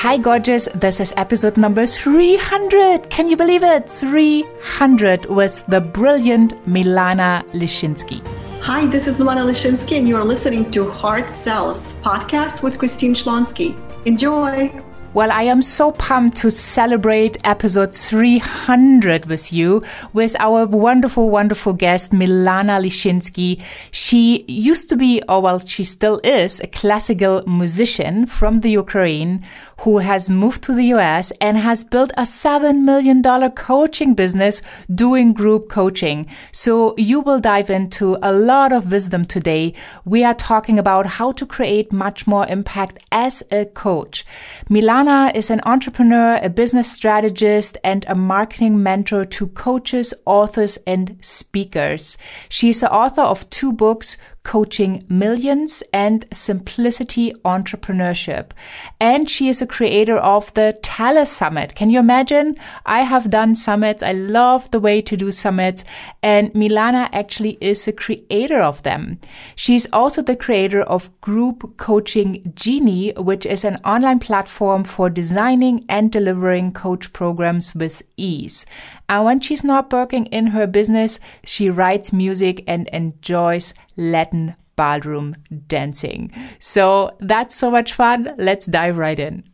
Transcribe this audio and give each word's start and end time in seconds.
Hi, 0.00 0.16
gorgeous. 0.16 0.66
This 0.74 0.98
is 0.98 1.12
episode 1.18 1.58
number 1.58 1.86
300. 1.86 3.10
Can 3.10 3.28
you 3.28 3.36
believe 3.36 3.62
it? 3.62 3.90
300 3.90 5.26
with 5.26 5.62
the 5.68 5.82
brilliant 5.82 6.54
Milana 6.66 7.44
Leshinsky. 7.52 8.26
Hi, 8.62 8.86
this 8.86 9.08
is 9.08 9.18
Milana 9.18 9.44
Leshinsky, 9.44 9.98
and 9.98 10.08
you 10.08 10.16
are 10.16 10.24
listening 10.24 10.70
to 10.70 10.90
Heart 10.90 11.28
Sells 11.28 11.96
podcast 11.96 12.62
with 12.62 12.78
Christine 12.78 13.12
Schlonski. 13.12 13.76
Enjoy. 14.06 14.72
Well, 15.14 15.32
I 15.32 15.44
am 15.44 15.62
so 15.62 15.92
pumped 15.92 16.36
to 16.38 16.50
celebrate 16.50 17.38
episode 17.42 17.96
300 17.96 19.24
with 19.24 19.50
you 19.54 19.82
with 20.12 20.36
our 20.38 20.66
wonderful, 20.66 21.30
wonderful 21.30 21.72
guest, 21.72 22.12
Milana 22.12 22.78
Leshinsky. 22.78 23.62
She 23.90 24.44
used 24.46 24.90
to 24.90 24.96
be, 24.96 25.22
or 25.26 25.40
well, 25.40 25.60
she 25.60 25.82
still 25.82 26.20
is, 26.22 26.60
a 26.60 26.66
classical 26.66 27.42
musician 27.46 28.26
from 28.26 28.60
the 28.60 28.70
Ukraine 28.70 29.46
who 29.80 29.98
has 29.98 30.28
moved 30.28 30.62
to 30.64 30.74
the 30.74 30.92
US 30.94 31.32
and 31.40 31.56
has 31.56 31.84
built 31.84 32.10
a 32.18 32.22
$7 32.22 32.82
million 32.82 33.22
coaching 33.52 34.12
business 34.12 34.60
doing 34.94 35.32
group 35.32 35.70
coaching. 35.70 36.26
So 36.52 36.94
you 36.98 37.20
will 37.20 37.40
dive 37.40 37.70
into 37.70 38.18
a 38.22 38.32
lot 38.32 38.72
of 38.72 38.90
wisdom 38.90 39.24
today. 39.24 39.72
We 40.04 40.22
are 40.22 40.34
talking 40.34 40.78
about 40.78 41.06
how 41.06 41.32
to 41.32 41.46
create 41.46 41.92
much 41.92 42.26
more 42.26 42.46
impact 42.46 43.02
as 43.10 43.42
a 43.50 43.64
coach. 43.64 44.26
Milana 44.68 44.97
Anna 44.98 45.30
is 45.32 45.48
an 45.48 45.60
entrepreneur, 45.64 46.40
a 46.42 46.48
business 46.48 46.90
strategist, 46.90 47.78
and 47.84 48.04
a 48.08 48.16
marketing 48.16 48.82
mentor 48.82 49.24
to 49.26 49.46
coaches, 49.46 50.12
authors, 50.26 50.76
and 50.88 51.16
speakers. 51.20 52.18
She 52.48 52.70
is 52.70 52.80
the 52.80 52.92
author 52.92 53.22
of 53.22 53.48
two 53.48 53.72
books, 53.72 54.16
Coaching 54.48 55.04
Millions 55.10 55.82
and 55.92 56.24
Simplicity 56.32 57.34
Entrepreneurship. 57.44 58.52
And 58.98 59.28
she 59.28 59.50
is 59.50 59.60
a 59.60 59.66
creator 59.66 60.16
of 60.16 60.54
the 60.54 60.78
Tele 60.80 61.26
Summit. 61.26 61.74
Can 61.74 61.90
you 61.90 61.98
imagine? 61.98 62.54
I 62.86 63.02
have 63.02 63.28
done 63.28 63.54
summits. 63.54 64.02
I 64.02 64.12
love 64.12 64.70
the 64.70 64.80
way 64.80 65.02
to 65.02 65.18
do 65.18 65.32
summits. 65.32 65.84
And 66.22 66.50
Milana 66.54 67.10
actually 67.12 67.58
is 67.60 67.86
a 67.86 67.92
creator 67.92 68.58
of 68.58 68.82
them. 68.84 69.20
She's 69.54 69.86
also 69.92 70.22
the 70.22 70.34
creator 70.34 70.80
of 70.80 71.10
Group 71.20 71.76
Coaching 71.76 72.50
Genie, 72.54 73.12
which 73.18 73.44
is 73.44 73.66
an 73.66 73.76
online 73.84 74.18
platform 74.18 74.82
for 74.82 75.10
designing 75.10 75.84
and 75.90 76.10
delivering 76.10 76.72
coach 76.72 77.12
programs 77.12 77.74
with 77.74 78.00
ease. 78.16 78.64
And 79.08 79.24
when 79.24 79.40
she's 79.40 79.64
not 79.64 79.92
working 79.92 80.26
in 80.26 80.48
her 80.48 80.66
business, 80.66 81.18
she 81.44 81.70
writes 81.70 82.12
music 82.12 82.62
and 82.66 82.88
enjoys 82.88 83.74
Latin 83.96 84.54
ballroom 84.76 85.34
dancing. 85.66 86.32
So 86.58 87.16
that's 87.20 87.56
so 87.56 87.70
much 87.70 87.92
fun. 87.92 88.34
Let's 88.38 88.66
dive 88.66 88.96
right 88.96 89.18
in. 89.18 89.44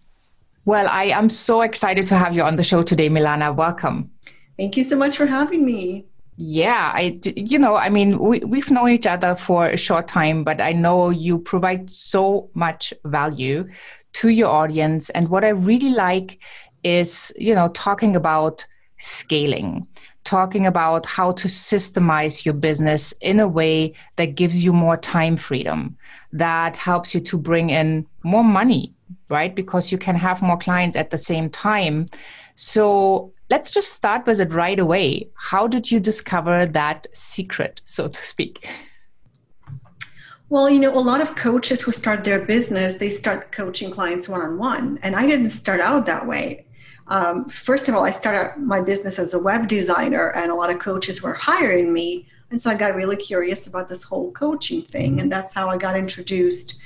Well, 0.66 0.88
I 0.88 1.04
am 1.04 1.30
so 1.30 1.62
excited 1.62 2.06
to 2.06 2.16
have 2.16 2.34
you 2.34 2.42
on 2.42 2.56
the 2.56 2.64
show 2.64 2.82
today, 2.82 3.08
Milana. 3.08 3.54
Welcome. 3.54 4.10
Thank 4.56 4.76
you 4.76 4.84
so 4.84 4.96
much 4.96 5.16
for 5.16 5.26
having 5.26 5.64
me. 5.64 6.06
Yeah, 6.36 6.90
I, 6.94 7.20
you 7.36 7.58
know, 7.58 7.76
I 7.76 7.90
mean, 7.90 8.18
we, 8.18 8.40
we've 8.40 8.70
known 8.70 8.90
each 8.90 9.06
other 9.06 9.36
for 9.36 9.66
a 9.66 9.76
short 9.76 10.08
time, 10.08 10.42
but 10.42 10.60
I 10.60 10.72
know 10.72 11.10
you 11.10 11.38
provide 11.38 11.90
so 11.90 12.50
much 12.54 12.92
value 13.04 13.68
to 14.14 14.28
your 14.30 14.48
audience. 14.48 15.10
And 15.10 15.28
what 15.28 15.44
I 15.44 15.50
really 15.50 15.90
like 15.90 16.38
is, 16.82 17.32
you 17.36 17.54
know, 17.54 17.68
talking 17.68 18.16
about 18.16 18.66
scaling, 18.98 19.86
talking 20.24 20.66
about 20.66 21.06
how 21.06 21.32
to 21.32 21.48
systemize 21.48 22.44
your 22.44 22.54
business 22.54 23.12
in 23.20 23.40
a 23.40 23.48
way 23.48 23.92
that 24.16 24.34
gives 24.34 24.64
you 24.64 24.72
more 24.72 24.96
time 24.96 25.36
freedom, 25.36 25.96
that 26.32 26.76
helps 26.76 27.14
you 27.14 27.20
to 27.20 27.36
bring 27.36 27.70
in 27.70 28.06
more 28.22 28.44
money, 28.44 28.94
right? 29.28 29.54
Because 29.54 29.92
you 29.92 29.98
can 29.98 30.16
have 30.16 30.42
more 30.42 30.56
clients 30.56 30.96
at 30.96 31.10
the 31.10 31.18
same 31.18 31.50
time. 31.50 32.06
So 32.54 33.32
let's 33.50 33.70
just 33.70 33.92
start 33.92 34.26
with 34.26 34.40
it 34.40 34.52
right 34.52 34.78
away. 34.78 35.28
How 35.36 35.66
did 35.66 35.90
you 35.90 36.00
discover 36.00 36.66
that 36.66 37.06
secret, 37.12 37.80
so 37.84 38.08
to 38.08 38.24
speak? 38.24 38.66
Well, 40.48 40.70
you 40.70 40.78
know, 40.78 40.96
a 40.96 41.00
lot 41.00 41.20
of 41.20 41.36
coaches 41.36 41.82
who 41.82 41.90
start 41.90 42.22
their 42.22 42.40
business, 42.40 42.96
they 42.96 43.10
start 43.10 43.50
coaching 43.50 43.90
clients 43.90 44.28
one 44.28 44.40
on 44.40 44.58
one. 44.58 44.98
And 45.02 45.16
I 45.16 45.26
didn't 45.26 45.50
start 45.50 45.80
out 45.80 46.06
that 46.06 46.26
way 46.26 46.66
um, 47.08 47.48
first 47.48 47.88
of 47.88 47.94
all, 47.94 48.04
I 48.04 48.10
started 48.10 48.60
my 48.60 48.80
business 48.80 49.18
as 49.18 49.34
a 49.34 49.38
web 49.38 49.68
designer, 49.68 50.30
and 50.30 50.50
a 50.50 50.54
lot 50.54 50.70
of 50.70 50.78
coaches 50.78 51.22
were 51.22 51.34
hiring 51.34 51.92
me. 51.92 52.28
And 52.50 52.60
so 52.60 52.70
I 52.70 52.74
got 52.74 52.94
really 52.94 53.16
curious 53.16 53.66
about 53.66 53.88
this 53.88 54.02
whole 54.02 54.30
coaching 54.32 54.82
thing, 54.82 55.20
and 55.20 55.30
that's 55.30 55.52
how 55.52 55.68
I 55.68 55.76
got 55.76 55.96
introduced 55.96 56.76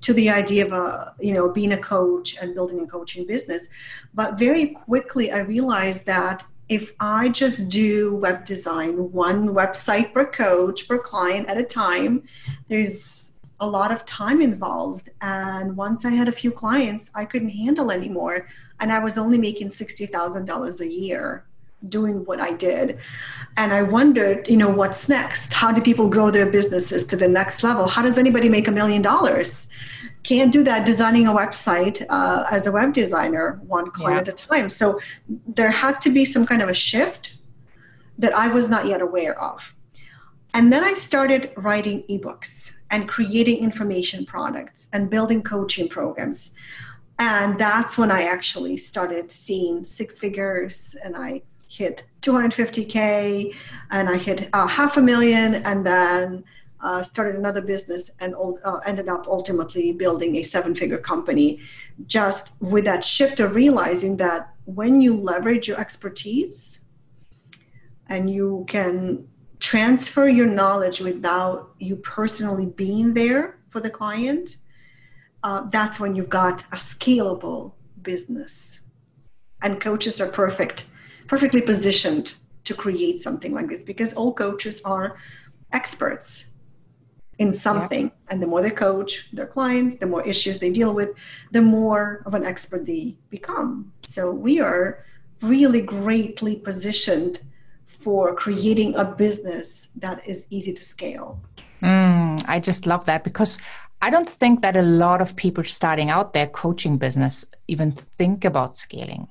to 0.00 0.14
the 0.14 0.30
idea 0.30 0.64
of 0.64 0.72
a, 0.72 1.14
you 1.20 1.34
know 1.34 1.50
being 1.50 1.72
a 1.72 1.78
coach 1.78 2.36
and 2.40 2.54
building 2.54 2.80
a 2.80 2.86
coaching 2.86 3.26
business. 3.26 3.68
But 4.14 4.38
very 4.38 4.68
quickly, 4.68 5.30
I 5.30 5.40
realized 5.40 6.06
that 6.06 6.44
if 6.68 6.92
I 7.00 7.28
just 7.28 7.68
do 7.68 8.14
web 8.14 8.44
design, 8.44 9.12
one 9.12 9.48
website 9.48 10.14
per 10.14 10.24
coach 10.24 10.88
per 10.88 10.98
client 10.98 11.48
at 11.48 11.58
a 11.58 11.64
time, 11.64 12.22
there's 12.68 13.19
a 13.60 13.66
lot 13.66 13.92
of 13.92 14.04
time 14.06 14.40
involved. 14.40 15.10
And 15.20 15.76
once 15.76 16.04
I 16.04 16.10
had 16.10 16.28
a 16.28 16.32
few 16.32 16.50
clients, 16.50 17.10
I 17.14 17.24
couldn't 17.24 17.50
handle 17.50 17.90
anymore 17.90 18.48
and 18.80 18.92
I 18.92 18.98
was 18.98 19.18
only 19.18 19.38
making 19.38 19.68
$60,000 19.68 20.80
a 20.80 20.86
year 20.86 21.44
doing 21.88 22.24
what 22.24 22.40
I 22.40 22.52
did. 22.52 22.98
And 23.56 23.72
I 23.72 23.82
wondered, 23.82 24.48
you 24.48 24.56
know, 24.56 24.70
what's 24.70 25.08
next? 25.08 25.52
How 25.52 25.72
do 25.72 25.80
people 25.80 26.08
grow 26.08 26.30
their 26.30 26.46
businesses 26.46 27.04
to 27.06 27.16
the 27.16 27.28
next 27.28 27.62
level? 27.62 27.86
How 27.86 28.02
does 28.02 28.18
anybody 28.18 28.48
make 28.48 28.68
a 28.68 28.72
million 28.72 29.00
dollars? 29.02 29.66
Can't 30.22 30.52
do 30.52 30.62
that 30.64 30.84
designing 30.84 31.26
a 31.26 31.32
website 31.32 32.04
uh, 32.10 32.44
as 32.50 32.66
a 32.66 32.72
web 32.72 32.92
designer, 32.92 33.60
one 33.66 33.90
client 33.90 34.26
yeah. 34.26 34.32
at 34.32 34.42
a 34.42 34.46
time. 34.46 34.68
So 34.68 35.00
there 35.46 35.70
had 35.70 36.00
to 36.02 36.10
be 36.10 36.26
some 36.26 36.44
kind 36.44 36.60
of 36.60 36.68
a 36.68 36.74
shift 36.74 37.32
that 38.18 38.34
I 38.34 38.48
was 38.48 38.68
not 38.68 38.86
yet 38.86 39.00
aware 39.00 39.40
of. 39.40 39.74
And 40.54 40.72
then 40.72 40.84
I 40.84 40.94
started 40.94 41.52
writing 41.56 42.02
ebooks 42.08 42.72
and 42.90 43.08
creating 43.08 43.58
information 43.58 44.26
products 44.26 44.88
and 44.92 45.08
building 45.08 45.42
coaching 45.42 45.88
programs. 45.88 46.50
And 47.18 47.58
that's 47.58 47.98
when 47.98 48.10
i 48.10 48.22
actually 48.22 48.78
started 48.78 49.30
seeing 49.30 49.84
six 49.84 50.18
figures 50.18 50.96
and 51.04 51.14
i 51.14 51.42
hit 51.68 52.04
250k 52.22 53.54
and 53.90 54.08
i 54.08 54.16
hit 54.16 54.48
uh, 54.54 54.66
half 54.66 54.96
a 54.96 55.02
million 55.02 55.56
and 55.56 55.84
then 55.84 56.42
uh, 56.82 57.02
started 57.02 57.36
another 57.36 57.60
business 57.60 58.10
and 58.20 58.34
uh, 58.64 58.76
ended 58.86 59.08
up 59.08 59.26
ultimately 59.28 59.92
building 59.92 60.36
a 60.36 60.42
seven 60.42 60.74
figure 60.74 60.98
company. 60.98 61.60
Just 62.06 62.52
with 62.60 62.84
that 62.86 63.04
shift 63.04 63.40
of 63.40 63.54
realizing 63.54 64.16
that 64.16 64.54
when 64.64 65.00
you 65.00 65.14
leverage 65.14 65.68
your 65.68 65.78
expertise 65.78 66.80
and 68.06 68.30
you 68.30 68.64
can 68.66 69.28
transfer 69.60 70.28
your 70.28 70.46
knowledge 70.46 71.00
without 71.00 71.74
you 71.78 71.96
personally 71.96 72.66
being 72.66 73.14
there 73.14 73.58
for 73.68 73.80
the 73.80 73.90
client 73.90 74.56
uh, 75.42 75.64
that's 75.70 75.98
when 75.98 76.14
you've 76.14 76.28
got 76.28 76.62
a 76.72 76.76
scalable 76.76 77.72
business. 78.02 78.80
And 79.62 79.80
coaches 79.80 80.20
are 80.20 80.28
perfect, 80.28 80.86
perfectly 81.26 81.60
positioned 81.60 82.34
to 82.64 82.74
create 82.74 83.20
something 83.20 83.52
like 83.52 83.68
this 83.68 83.82
because 83.82 84.12
all 84.14 84.32
coaches 84.32 84.80
are 84.84 85.16
experts 85.72 86.46
in 87.38 87.52
something. 87.52 88.12
And 88.28 88.42
the 88.42 88.46
more 88.46 88.60
they 88.62 88.70
coach 88.70 89.30
their 89.32 89.46
clients, 89.46 89.96
the 89.96 90.06
more 90.06 90.26
issues 90.26 90.58
they 90.58 90.70
deal 90.70 90.92
with, 90.92 91.10
the 91.52 91.62
more 91.62 92.22
of 92.26 92.34
an 92.34 92.44
expert 92.44 92.86
they 92.86 93.16
become. 93.30 93.92
So 94.02 94.30
we 94.30 94.60
are 94.60 95.04
really 95.40 95.80
greatly 95.80 96.56
positioned 96.56 97.40
for 98.00 98.34
creating 98.34 98.94
a 98.96 99.04
business 99.04 99.88
that 99.96 100.26
is 100.26 100.46
easy 100.50 100.72
to 100.72 100.82
scale. 100.82 101.38
Mm, 101.82 102.44
I 102.48 102.60
just 102.60 102.86
love 102.86 103.04
that 103.06 103.24
because 103.24 103.58
I 104.02 104.10
don't 104.10 104.28
think 104.28 104.62
that 104.62 104.76
a 104.76 104.82
lot 104.82 105.20
of 105.20 105.36
people 105.36 105.64
starting 105.64 106.10
out 106.10 106.32
their 106.32 106.46
coaching 106.46 106.96
business 106.96 107.44
even 107.68 107.92
think 107.92 108.44
about 108.44 108.76
scaling, 108.76 109.28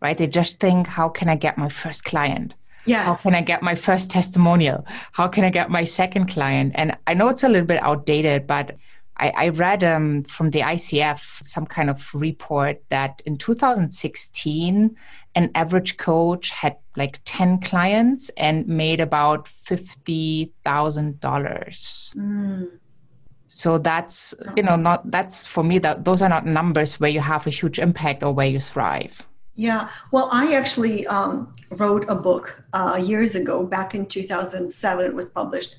right? 0.00 0.18
They 0.18 0.26
just 0.26 0.58
think, 0.58 0.86
how 0.86 1.08
can 1.08 1.28
I 1.28 1.36
get 1.36 1.56
my 1.56 1.68
first 1.68 2.04
client? 2.04 2.54
Yes. 2.86 3.06
How 3.06 3.14
can 3.14 3.34
I 3.34 3.42
get 3.42 3.62
my 3.62 3.74
first 3.74 4.10
testimonial? 4.10 4.84
How 5.12 5.28
can 5.28 5.44
I 5.44 5.50
get 5.50 5.70
my 5.70 5.84
second 5.84 6.28
client? 6.28 6.72
And 6.74 6.96
I 7.06 7.14
know 7.14 7.28
it's 7.28 7.44
a 7.44 7.48
little 7.48 7.66
bit 7.66 7.82
outdated, 7.82 8.46
but 8.46 8.76
I, 9.20 9.32
I 9.36 9.48
read 9.50 9.84
um, 9.84 10.24
from 10.24 10.50
the 10.50 10.60
ICF 10.60 11.44
some 11.44 11.66
kind 11.66 11.90
of 11.90 12.10
report 12.14 12.82
that 12.88 13.22
in 13.26 13.36
2016, 13.36 14.96
an 15.34 15.50
average 15.54 15.98
coach 15.98 16.48
had 16.50 16.76
like 16.96 17.20
10 17.26 17.60
clients 17.60 18.30
and 18.30 18.66
made 18.66 18.98
about 18.98 19.48
$50,000. 19.66 20.54
Mm. 22.16 22.70
So 23.52 23.78
that's 23.78 24.32
you 24.56 24.62
know 24.62 24.76
not 24.76 25.10
that's 25.10 25.44
for 25.44 25.64
me 25.64 25.80
that 25.80 26.04
those 26.04 26.22
are 26.22 26.28
not 26.28 26.46
numbers 26.46 27.00
where 27.00 27.10
you 27.10 27.18
have 27.18 27.48
a 27.48 27.50
huge 27.50 27.80
impact 27.80 28.22
or 28.22 28.32
where 28.32 28.46
you 28.46 28.60
thrive. 28.60 29.26
Yeah. 29.56 29.90
Well 30.12 30.28
i 30.30 30.54
actually 30.54 31.04
um, 31.08 31.52
wrote 31.70 32.04
a 32.08 32.14
book 32.14 32.62
uh, 32.72 33.02
years 33.02 33.34
ago 33.34 33.66
back 33.66 33.92
in 33.96 34.06
2007 34.06 35.04
it 35.04 35.12
was 35.12 35.26
published 35.30 35.74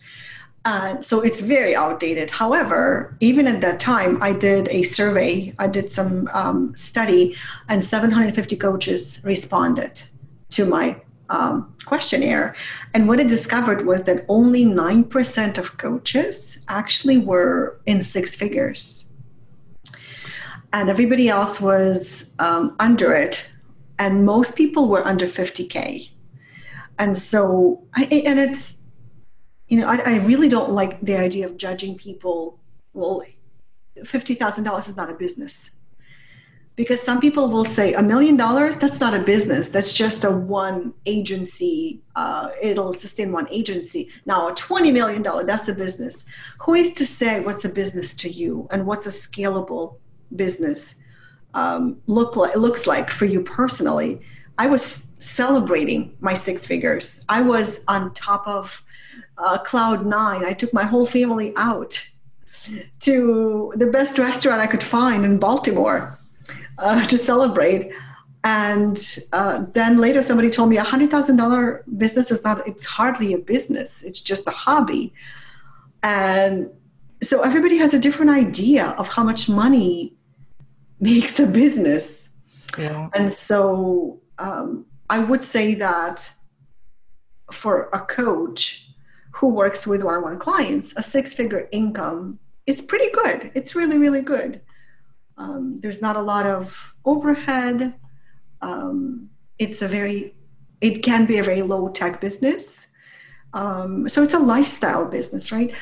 Uh, 0.64 1.02
so 1.02 1.22
it's 1.22 1.42
very 1.42 1.76
outdated. 1.76 2.30
However, 2.30 3.16
even 3.20 3.48
at 3.48 3.62
that 3.62 3.80
time, 3.80 4.22
I 4.22 4.32
did 4.32 4.68
a 4.70 4.84
survey, 4.84 5.56
I 5.58 5.68
did 5.68 5.92
some 5.92 6.30
um, 6.34 6.76
study, 6.76 7.36
and 7.68 7.84
750 7.84 8.56
coaches 8.58 9.20
responded 9.24 10.04
to 10.52 10.66
my 10.66 11.02
um, 11.32 11.74
questionnaire. 11.86 12.56
And 12.94 13.08
what 13.08 13.20
I 13.20 13.24
discovered 13.24 13.88
was 13.88 14.04
that 14.04 14.26
only 14.28 14.64
9% 14.66 15.58
of 15.58 15.78
coaches 15.78 16.60
actually 16.68 17.18
were 17.18 17.80
in 17.88 18.02
six 18.02 18.36
figures. 18.36 19.06
And 20.74 20.90
everybody 20.90 21.28
else 21.28 21.60
was 21.60 22.32
um, 22.40 22.76
under 22.80 23.14
it. 23.14 23.46
And 23.98 24.26
most 24.26 24.56
people 24.56 24.88
were 24.88 25.06
under 25.06 25.28
50K. 25.28 26.10
And 27.00 27.18
so, 27.18 27.82
and 27.96 28.40
it's, 28.40 28.81
you 29.72 29.78
know, 29.78 29.88
I, 29.88 29.98
I 30.06 30.16
really 30.18 30.50
don't 30.50 30.72
like 30.72 31.00
the 31.00 31.18
idea 31.18 31.46
of 31.46 31.56
judging 31.56 31.96
people. 31.98 32.60
Well, 32.94 33.24
$50,000 33.98 34.80
is 34.90 34.98
not 34.98 35.10
a 35.10 35.14
business. 35.14 35.72
Because 36.76 37.02
some 37.02 37.22
people 37.22 37.48
will 37.48 37.64
say 37.64 37.94
a 37.94 38.04
million 38.04 38.36
dollars? 38.36 38.76
That's 38.76 39.00
not 39.00 39.14
a 39.14 39.20
business. 39.20 39.70
That's 39.70 39.94
just 39.94 40.26
a 40.26 40.32
one 40.32 40.94
agency 41.06 42.02
uh, 42.18 42.50
it'll 42.62 42.92
sustain 42.92 43.32
one 43.32 43.48
agency. 43.50 44.10
Now 44.26 44.50
a 44.50 44.56
20 44.56 44.92
million 44.92 45.22
dollar 45.22 45.46
that's 45.46 45.70
a 45.70 45.74
business. 45.74 46.26
Who 46.60 46.74
is 46.74 46.92
to 46.94 47.06
say 47.06 47.40
what's 47.40 47.64
a 47.64 47.70
business 47.70 48.14
to 48.16 48.30
you 48.30 48.68
and 48.72 48.86
what's 48.86 49.06
a 49.06 49.10
scalable 49.10 49.96
business 50.36 50.96
um, 51.54 51.98
look 52.08 52.36
like 52.36 52.56
looks 52.56 52.88
like 52.88 53.10
for 53.10 53.26
you 53.26 53.42
personally? 53.42 54.22
I 54.58 54.68
was 54.68 55.08
celebrating 55.20 56.18
my 56.20 56.34
six 56.34 56.66
figures. 56.66 57.24
I 57.30 57.42
was 57.42 57.84
on 57.88 58.14
top 58.14 58.46
of 58.48 58.84
uh, 59.42 59.58
cloud 59.58 60.06
nine 60.06 60.46
i 60.46 60.54
took 60.54 60.74
my 60.74 60.84
whole 60.84 61.06
family 61.06 61.54
out 61.58 62.02
to 63.00 63.74
the 63.76 63.88
best 63.88 64.18
restaurant 64.18 64.62
i 64.62 64.68
could 64.68 64.84
find 64.84 65.26
in 65.26 65.38
baltimore 65.38 66.18
uh, 66.82 67.06
to 67.08 67.18
celebrate. 67.18 67.92
And 68.44 69.20
uh, 69.34 69.66
then 69.74 69.98
later, 69.98 70.22
somebody 70.22 70.50
told 70.50 70.70
me 70.70 70.78
a 70.78 70.84
hundred 70.84 71.12
thousand 71.12 71.36
dollar 71.36 71.84
business 71.98 72.32
is 72.32 72.44
not. 72.44 72.68
It's 72.68 72.88
hardly 72.88 73.34
a 73.34 73.38
business. 73.38 74.02
It's 74.02 74.20
just 74.20 74.48
a 74.48 74.52
hobby. 74.52 75.14
And 76.02 76.70
so 77.22 77.42
everybody 77.42 77.78
has 77.78 77.94
a 77.94 78.00
different 78.00 78.32
idea 78.32 78.88
of 78.98 79.08
how 79.08 79.24
much 79.24 79.48
money 79.48 80.16
makes 81.00 81.40
a 81.40 81.46
business. 81.46 82.28
Yeah. 82.80 83.10
And 83.14 83.30
so 83.30 84.20
um, 84.40 84.86
I 85.08 85.20
would 85.20 85.44
say 85.44 85.76
that 85.76 86.32
for 87.52 87.90
a 87.94 88.00
coach 88.00 88.88
who 89.32 89.48
works 89.48 89.88
with 89.88 90.04
one-on-one 90.04 90.40
clients, 90.40 90.94
a 90.98 91.04
six-figure 91.04 91.70
income 91.72 92.40
is 92.66 92.82
pretty 92.82 93.10
good. 93.12 93.52
It's 93.56 93.76
really, 93.76 93.98
really 93.98 94.22
good. 94.22 94.62
Um, 95.38 95.80
there's 95.82 96.02
not 96.02 96.16
a 96.16 96.22
lot 96.22 96.46
of 96.46 96.94
overhead. 97.06 97.96
Um, 98.62 99.30
it's 99.58 99.82
a 99.82 99.88
very, 99.88 100.36
it 100.82 101.02
can 101.04 101.26
be 101.26 101.38
a 101.38 101.44
very 101.44 101.62
low 101.62 101.90
tech 101.90 102.22
business. 102.22 102.88
Um, 103.54 104.08
so 104.08 104.24
it's 104.24 104.34
a 104.34 104.40
lifestyle 104.40 105.06
business, 105.06 105.52
right? 105.52 105.74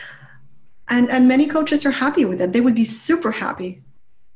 And 0.88 1.10
and 1.12 1.28
many 1.28 1.46
coaches 1.46 1.86
are 1.86 1.92
happy 1.92 2.26
with 2.26 2.42
it. 2.42 2.52
They 2.52 2.62
would 2.62 2.74
be 2.74 2.86
super 2.86 3.32
happy 3.32 3.84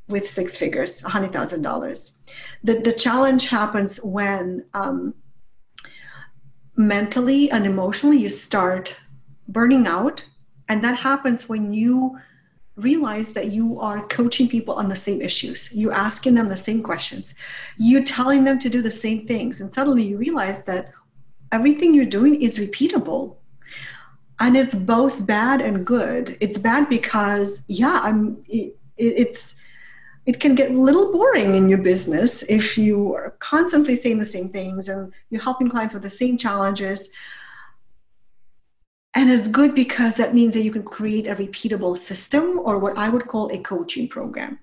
with 0.06 0.28
six 0.28 0.56
figures, 0.56 1.02
hundred 1.02 1.32
thousand 1.32 1.62
dollars. 1.62 2.18
The 2.62 2.74
the 2.78 2.92
challenge 2.92 3.48
happens 3.48 3.96
when 4.04 4.64
um, 4.72 5.14
mentally 6.76 7.50
and 7.50 7.66
emotionally 7.66 8.18
you 8.18 8.28
start 8.28 8.94
burning 9.48 9.86
out, 9.86 10.24
and 10.68 10.82
that 10.82 10.96
happens 10.96 11.48
when 11.48 11.72
you 11.72 12.18
realize 12.76 13.30
that 13.30 13.52
you 13.52 13.78
are 13.78 14.06
coaching 14.08 14.48
people 14.48 14.74
on 14.74 14.88
the 14.88 14.96
same 14.96 15.20
issues. 15.20 15.72
You're 15.72 15.92
asking 15.92 16.34
them 16.34 16.48
the 16.48 16.56
same 16.56 16.82
questions. 16.82 17.34
You're 17.78 18.02
telling 18.02 18.44
them 18.44 18.58
to 18.58 18.68
do 18.68 18.82
the 18.82 18.90
same 18.90 19.26
things. 19.26 19.60
And 19.60 19.72
suddenly 19.72 20.02
you 20.02 20.18
realize 20.18 20.64
that 20.64 20.92
everything 21.52 21.94
you're 21.94 22.04
doing 22.04 22.42
is 22.42 22.58
repeatable. 22.58 23.36
And 24.40 24.56
it's 24.56 24.74
both 24.74 25.24
bad 25.24 25.60
and 25.60 25.86
good. 25.86 26.36
It's 26.40 26.58
bad 26.58 26.88
because, 26.88 27.62
yeah, 27.68 28.00
I'm 28.02 28.44
it, 28.48 28.76
it's 28.96 29.54
it 30.26 30.40
can 30.40 30.54
get 30.54 30.70
a 30.70 30.80
little 30.80 31.12
boring 31.12 31.54
in 31.54 31.68
your 31.68 31.78
business 31.78 32.42
if 32.44 32.78
you 32.78 33.14
are 33.14 33.36
constantly 33.38 33.94
saying 33.94 34.18
the 34.18 34.24
same 34.24 34.48
things 34.48 34.88
and 34.88 35.12
you're 35.30 35.42
helping 35.42 35.68
clients 35.68 35.94
with 35.94 36.02
the 36.02 36.10
same 36.10 36.38
challenges 36.38 37.12
and 39.14 39.30
it's 39.30 39.48
good 39.48 39.74
because 39.74 40.14
that 40.16 40.34
means 40.34 40.54
that 40.54 40.62
you 40.62 40.72
can 40.72 40.82
create 40.82 41.26
a 41.26 41.36
repeatable 41.36 41.96
system 41.96 42.60
or 42.64 42.78
what 42.78 42.98
I 42.98 43.08
would 43.08 43.28
call 43.28 43.50
a 43.52 43.58
coaching 43.58 44.08
program 44.08 44.58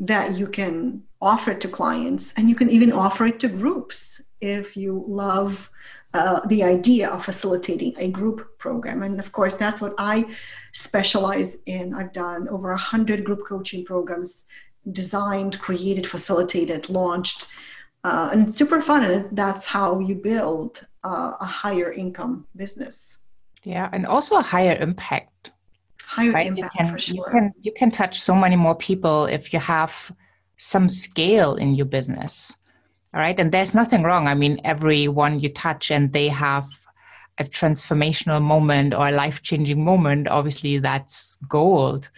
that 0.00 0.36
you 0.36 0.48
can 0.48 1.04
offer 1.20 1.54
to 1.54 1.68
clients 1.68 2.34
and 2.36 2.48
you 2.48 2.56
can 2.56 2.68
even 2.68 2.92
offer 2.92 3.26
it 3.26 3.38
to 3.40 3.48
groups 3.48 4.20
if 4.40 4.76
you 4.76 5.04
love 5.06 5.70
uh, 6.14 6.40
the 6.48 6.64
idea 6.64 7.08
of 7.08 7.24
facilitating 7.24 7.94
a 7.96 8.10
group 8.10 8.58
program. 8.58 9.02
And 9.04 9.20
of 9.20 9.30
course, 9.30 9.54
that's 9.54 9.80
what 9.80 9.94
I 9.98 10.26
specialize 10.72 11.62
in. 11.66 11.94
I've 11.94 12.12
done 12.12 12.48
over 12.48 12.70
100 12.70 13.24
group 13.24 13.46
coaching 13.46 13.84
programs 13.84 14.44
designed, 14.90 15.60
created, 15.60 16.06
facilitated, 16.06 16.90
launched. 16.90 17.46
Uh, 18.02 18.30
and 18.32 18.48
it's 18.48 18.58
super 18.58 18.80
fun. 18.80 19.04
And 19.04 19.36
that's 19.36 19.66
how 19.66 20.00
you 20.00 20.16
build 20.16 20.84
uh, 21.04 21.32
a 21.40 21.46
higher 21.46 21.92
income 21.92 22.46
business. 22.56 23.18
Yeah, 23.64 23.88
and 23.92 24.06
also 24.06 24.36
a 24.36 24.42
higher 24.42 24.76
impact. 24.76 25.52
Higher 26.04 26.32
right? 26.32 26.46
impact 26.48 26.74
you 26.74 26.84
can, 26.84 26.92
for 26.92 26.98
sure. 26.98 27.16
You 27.16 27.24
can, 27.30 27.52
you 27.60 27.72
can 27.72 27.90
touch 27.90 28.20
so 28.20 28.34
many 28.34 28.56
more 28.56 28.74
people 28.74 29.26
if 29.26 29.52
you 29.52 29.58
have 29.58 30.12
some 30.56 30.88
scale 30.88 31.54
in 31.56 31.74
your 31.74 31.86
business. 31.86 32.56
All 33.14 33.20
right. 33.20 33.38
And 33.38 33.52
there's 33.52 33.74
nothing 33.74 34.04
wrong. 34.04 34.26
I 34.26 34.34
mean, 34.34 34.60
everyone 34.64 35.40
you 35.40 35.50
touch 35.50 35.90
and 35.90 36.12
they 36.12 36.28
have 36.28 36.66
a 37.38 37.44
transformational 37.44 38.40
moment 38.40 38.94
or 38.94 39.08
a 39.08 39.12
life 39.12 39.42
changing 39.42 39.84
moment, 39.84 40.28
obviously 40.28 40.78
that's 40.78 41.36
gold. 41.48 42.08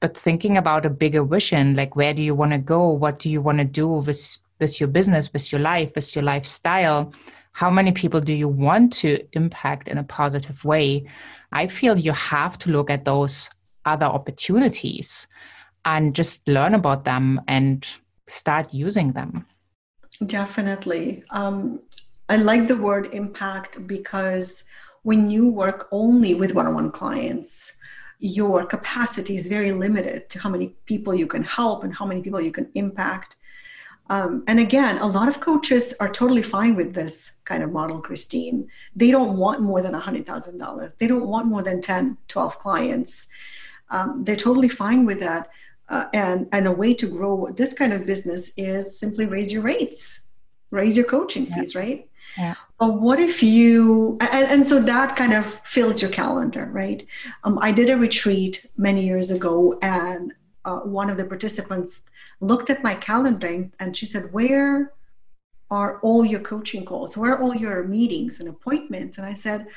But 0.00 0.16
thinking 0.16 0.56
about 0.56 0.86
a 0.86 0.90
bigger 0.90 1.24
vision, 1.24 1.74
like 1.74 1.96
where 1.96 2.14
do 2.14 2.22
you 2.22 2.34
want 2.34 2.52
to 2.52 2.58
go? 2.58 2.90
What 2.90 3.18
do 3.18 3.30
you 3.30 3.40
want 3.40 3.58
to 3.58 3.64
do 3.64 3.88
with, 3.88 4.38
with 4.60 4.78
your 4.78 4.88
business, 4.88 5.32
with 5.32 5.50
your 5.50 5.60
life, 5.60 5.92
with 5.94 6.14
your 6.14 6.24
lifestyle? 6.24 7.12
How 7.56 7.70
many 7.70 7.90
people 7.90 8.20
do 8.20 8.34
you 8.34 8.48
want 8.48 8.92
to 8.92 9.26
impact 9.32 9.88
in 9.88 9.96
a 9.96 10.04
positive 10.04 10.62
way? 10.62 11.06
I 11.52 11.66
feel 11.66 11.96
you 11.96 12.12
have 12.12 12.58
to 12.58 12.70
look 12.70 12.90
at 12.90 13.06
those 13.06 13.48
other 13.86 14.04
opportunities 14.04 15.26
and 15.86 16.14
just 16.14 16.46
learn 16.46 16.74
about 16.74 17.06
them 17.06 17.40
and 17.48 17.86
start 18.26 18.74
using 18.74 19.12
them. 19.12 19.46
Definitely. 20.26 21.24
Um, 21.30 21.80
i 22.28 22.36
like 22.36 22.66
the 22.66 22.76
word 22.76 23.14
impact 23.14 23.86
because 23.86 24.64
when 25.04 25.30
you 25.30 25.48
work 25.48 25.88
only 25.92 26.34
with 26.34 26.54
one-on-one 26.54 26.90
clients 26.90 27.72
your 28.18 28.66
capacity 28.66 29.34
is 29.36 29.46
very 29.46 29.72
limited 29.72 30.28
to 30.30 30.38
how 30.38 30.50
many 30.50 30.74
people 30.84 31.14
you 31.14 31.26
can 31.26 31.44
help 31.44 31.84
and 31.84 31.94
how 31.94 32.04
many 32.04 32.20
people 32.20 32.40
you 32.40 32.52
can 32.52 32.68
impact 32.74 33.36
um, 34.08 34.44
and 34.46 34.60
again, 34.60 34.98
a 34.98 35.06
lot 35.06 35.28
of 35.28 35.40
coaches 35.40 35.94
are 36.00 36.08
totally 36.08 36.42
fine 36.42 36.76
with 36.76 36.94
this 36.94 37.38
kind 37.44 37.62
of 37.62 37.72
model, 37.72 38.00
Christine. 38.00 38.68
They 38.94 39.10
don't 39.10 39.36
want 39.36 39.62
more 39.62 39.82
than 39.82 39.94
$100,000. 39.94 40.98
They 40.98 41.06
don't 41.06 41.26
want 41.26 41.46
more 41.46 41.62
than 41.62 41.80
10, 41.80 42.16
12 42.28 42.58
clients. 42.58 43.26
Um, 43.90 44.22
they're 44.24 44.36
totally 44.36 44.68
fine 44.68 45.06
with 45.06 45.20
that. 45.20 45.50
Uh, 45.88 46.06
and, 46.12 46.48
and 46.52 46.66
a 46.66 46.72
way 46.72 46.92
to 46.94 47.06
grow 47.06 47.48
this 47.56 47.72
kind 47.72 47.92
of 47.92 48.06
business 48.06 48.52
is 48.56 48.98
simply 48.98 49.24
raise 49.24 49.52
your 49.52 49.62
rates, 49.62 50.22
raise 50.70 50.96
your 50.96 51.06
coaching 51.06 51.46
fees, 51.46 51.76
right? 51.76 52.08
Yeah. 52.36 52.54
But 52.78 53.00
what 53.00 53.20
if 53.20 53.42
you, 53.42 54.18
and, 54.20 54.48
and, 54.48 54.66
so 54.66 54.80
that 54.80 55.16
kind 55.16 55.32
of 55.32 55.46
fills 55.64 56.02
your 56.02 56.10
calendar, 56.10 56.68
right? 56.72 57.06
Um, 57.44 57.58
I 57.62 57.70
did 57.70 57.88
a 57.88 57.96
retreat 57.96 58.66
many 58.76 59.06
years 59.06 59.30
ago, 59.30 59.78
and 59.80 60.34
uh, 60.66 60.80
one 60.80 61.08
of 61.08 61.16
the 61.16 61.24
participants 61.24 62.02
looked 62.40 62.68
at 62.68 62.82
my 62.82 62.94
calendar 62.94 63.70
and 63.80 63.96
she 63.96 64.04
said, 64.04 64.32
Where 64.32 64.92
are 65.70 65.98
all 66.00 66.24
your 66.24 66.40
coaching 66.40 66.84
calls? 66.84 67.16
Where 67.16 67.32
are 67.32 67.42
all 67.42 67.54
your 67.54 67.84
meetings 67.84 68.40
and 68.40 68.48
appointments? 68.48 69.16
And 69.16 69.26
I 69.26 69.34
said, 69.34 69.68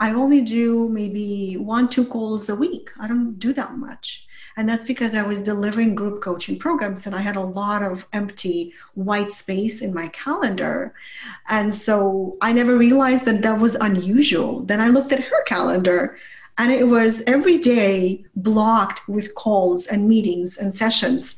I 0.00 0.12
only 0.12 0.42
do 0.42 0.88
maybe 0.90 1.56
one, 1.56 1.88
two 1.88 2.06
calls 2.06 2.48
a 2.48 2.54
week. 2.54 2.90
I 3.00 3.08
don't 3.08 3.38
do 3.38 3.52
that 3.54 3.76
much. 3.76 4.28
And 4.56 4.68
that's 4.68 4.84
because 4.84 5.14
I 5.14 5.22
was 5.22 5.38
delivering 5.38 5.94
group 5.94 6.22
coaching 6.22 6.58
programs 6.58 7.06
and 7.06 7.14
I 7.14 7.20
had 7.20 7.36
a 7.36 7.40
lot 7.40 7.82
of 7.82 8.06
empty 8.12 8.74
white 8.94 9.30
space 9.30 9.82
in 9.82 9.94
my 9.94 10.08
calendar. 10.08 10.94
And 11.48 11.74
so 11.74 12.36
I 12.40 12.52
never 12.52 12.76
realized 12.76 13.24
that 13.24 13.42
that 13.42 13.58
was 13.58 13.76
unusual. 13.76 14.60
Then 14.60 14.80
I 14.80 14.88
looked 14.88 15.12
at 15.12 15.24
her 15.24 15.42
calendar 15.44 16.16
and 16.58 16.72
it 16.72 16.86
was 16.86 17.22
every 17.26 17.58
day 17.58 18.24
blocked 18.34 19.08
with 19.08 19.34
calls 19.34 19.86
and 19.86 20.08
meetings 20.08 20.58
and 20.58 20.74
sessions. 20.74 21.36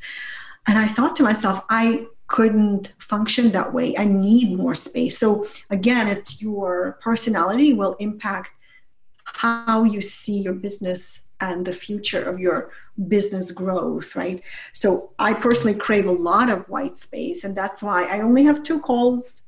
And 0.67 0.77
I 0.77 0.87
thought 0.87 1.15
to 1.17 1.23
myself, 1.23 1.63
I 1.69 2.07
couldn't 2.27 2.93
function 2.97 3.51
that 3.51 3.73
way. 3.73 3.95
I 3.97 4.05
need 4.05 4.57
more 4.57 4.75
space. 4.75 5.17
So 5.17 5.45
again, 5.69 6.07
it's 6.07 6.41
your 6.41 6.97
personality 7.01 7.73
will 7.73 7.95
impact 7.99 8.49
how 9.25 9.83
you 9.83 10.01
see 10.01 10.39
your 10.39 10.53
business 10.53 11.27
and 11.39 11.65
the 11.65 11.73
future 11.73 12.23
of 12.23 12.39
your 12.39 12.71
business 13.07 13.51
growth, 13.51 14.15
right? 14.15 14.41
So 14.73 15.11
I 15.19 15.33
personally 15.33 15.77
crave 15.77 16.05
a 16.05 16.11
lot 16.11 16.49
of 16.49 16.69
white 16.69 16.97
space, 16.97 17.43
and 17.43 17.55
that's 17.55 17.81
why 17.81 18.05
I 18.05 18.21
only 18.21 18.43
have 18.43 18.63
two 18.63 18.79
calls 18.79 19.41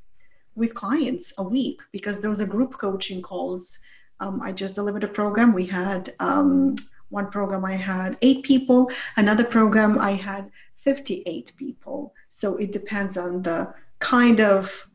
with 0.56 0.74
clients 0.74 1.34
a 1.38 1.44
week 1.44 1.82
because 1.92 2.22
those 2.22 2.42
are 2.42 2.46
group 2.46 2.78
coaching 2.78 3.22
calls. 3.22 3.80
Um, 4.20 4.42
I 4.42 4.52
just 4.52 4.76
delivered 4.76 5.04
a 5.04 5.08
program. 5.08 5.54
We 5.54 5.66
had 5.66 6.14
um, 6.20 6.76
one 7.10 7.30
program 7.30 7.66
I 7.66 7.74
had 7.74 8.18
eight 8.22 8.44
people, 8.44 8.92
another 9.18 9.44
program 9.44 10.00
I 10.00 10.12
had 10.12 10.52
58 10.76 11.54
people. 11.56 12.14
So 12.30 12.58
it 12.58 12.72
depends 12.72 13.18
on 13.18 13.44
the 13.44 13.74
kind 14.00 14.42
of 14.42 14.88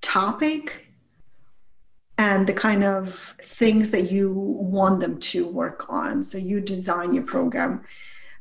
topic 0.00 0.86
and 2.18 2.46
the 2.46 2.52
kind 2.52 2.84
of 2.84 3.34
things 3.44 3.90
that 3.90 4.10
you 4.10 4.32
want 4.32 5.00
them 5.00 5.18
to 5.18 5.46
work 5.46 5.86
on. 5.88 6.22
So 6.24 6.38
you 6.38 6.60
design 6.60 7.14
your 7.14 7.24
program 7.24 7.82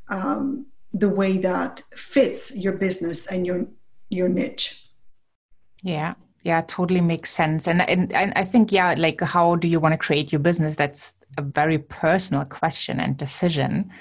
um, 0.09 0.65
the 0.93 1.09
way 1.09 1.37
that 1.37 1.81
fits 1.95 2.53
your 2.55 2.73
business 2.73 3.27
and 3.27 3.45
your 3.45 3.65
your 4.09 4.27
niche. 4.27 4.87
Yeah, 5.83 6.15
yeah, 6.43 6.61
totally 6.61 7.01
makes 7.01 7.31
sense. 7.31 7.67
And 7.67 7.81
and, 7.81 8.11
and 8.13 8.33
I 8.35 8.43
think 8.43 8.71
yeah, 8.71 8.95
like 8.97 9.21
how 9.21 9.55
do 9.55 9.67
you 9.67 9.79
want 9.79 9.93
to 9.93 9.97
create 9.97 10.31
your 10.31 10.39
business? 10.39 10.75
That's 10.75 11.15
a 11.37 11.41
very 11.41 11.79
personal 11.79 12.45
question 12.45 12.99
and 12.99 13.17
decision. 13.17 13.91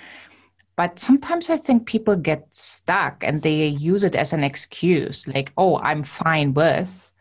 But 0.77 0.99
sometimes 0.99 1.51
I 1.51 1.59
think 1.59 1.87
people 1.87 2.17
get 2.17 2.47
stuck 2.55 3.23
and 3.23 3.43
they 3.43 3.67
use 3.67 4.03
it 4.03 4.15
as 4.15 4.33
an 4.33 4.43
excuse, 4.43 5.29
like, 5.29 5.53
oh, 5.59 5.79
I'm 5.79 6.03
fine 6.03 6.55
with 6.55 7.13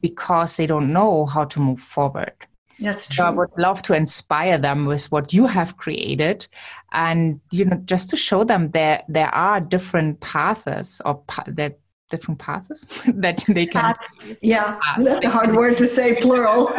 because 0.00 0.56
they 0.56 0.66
don't 0.66 0.92
know 0.92 1.24
how 1.26 1.44
to 1.44 1.60
move 1.60 1.80
forward. 1.80 2.32
That's 2.80 3.06
true. 3.06 3.16
So 3.16 3.24
I 3.24 3.30
would 3.30 3.50
love 3.56 3.82
to 3.82 3.94
inspire 3.94 4.58
them 4.58 4.86
with 4.86 5.10
what 5.12 5.32
you 5.32 5.46
have 5.46 5.76
created, 5.76 6.46
and 6.92 7.40
you 7.50 7.64
know, 7.64 7.76
just 7.84 8.10
to 8.10 8.16
show 8.16 8.44
them 8.44 8.70
there 8.70 9.02
there 9.08 9.34
are 9.34 9.60
different 9.60 10.20
paths 10.20 11.00
or 11.04 11.16
pa- 11.26 11.44
that 11.46 11.78
different 12.08 12.38
paths 12.40 12.86
that 13.06 13.44
they 13.48 13.66
can. 13.66 13.94
Paths. 13.94 14.36
Yeah, 14.42 14.78
paths. 14.82 15.04
that's 15.04 15.24
a 15.24 15.30
hard 15.30 15.54
word 15.54 15.76
to 15.78 15.86
say, 15.86 16.14
plural. 16.16 16.64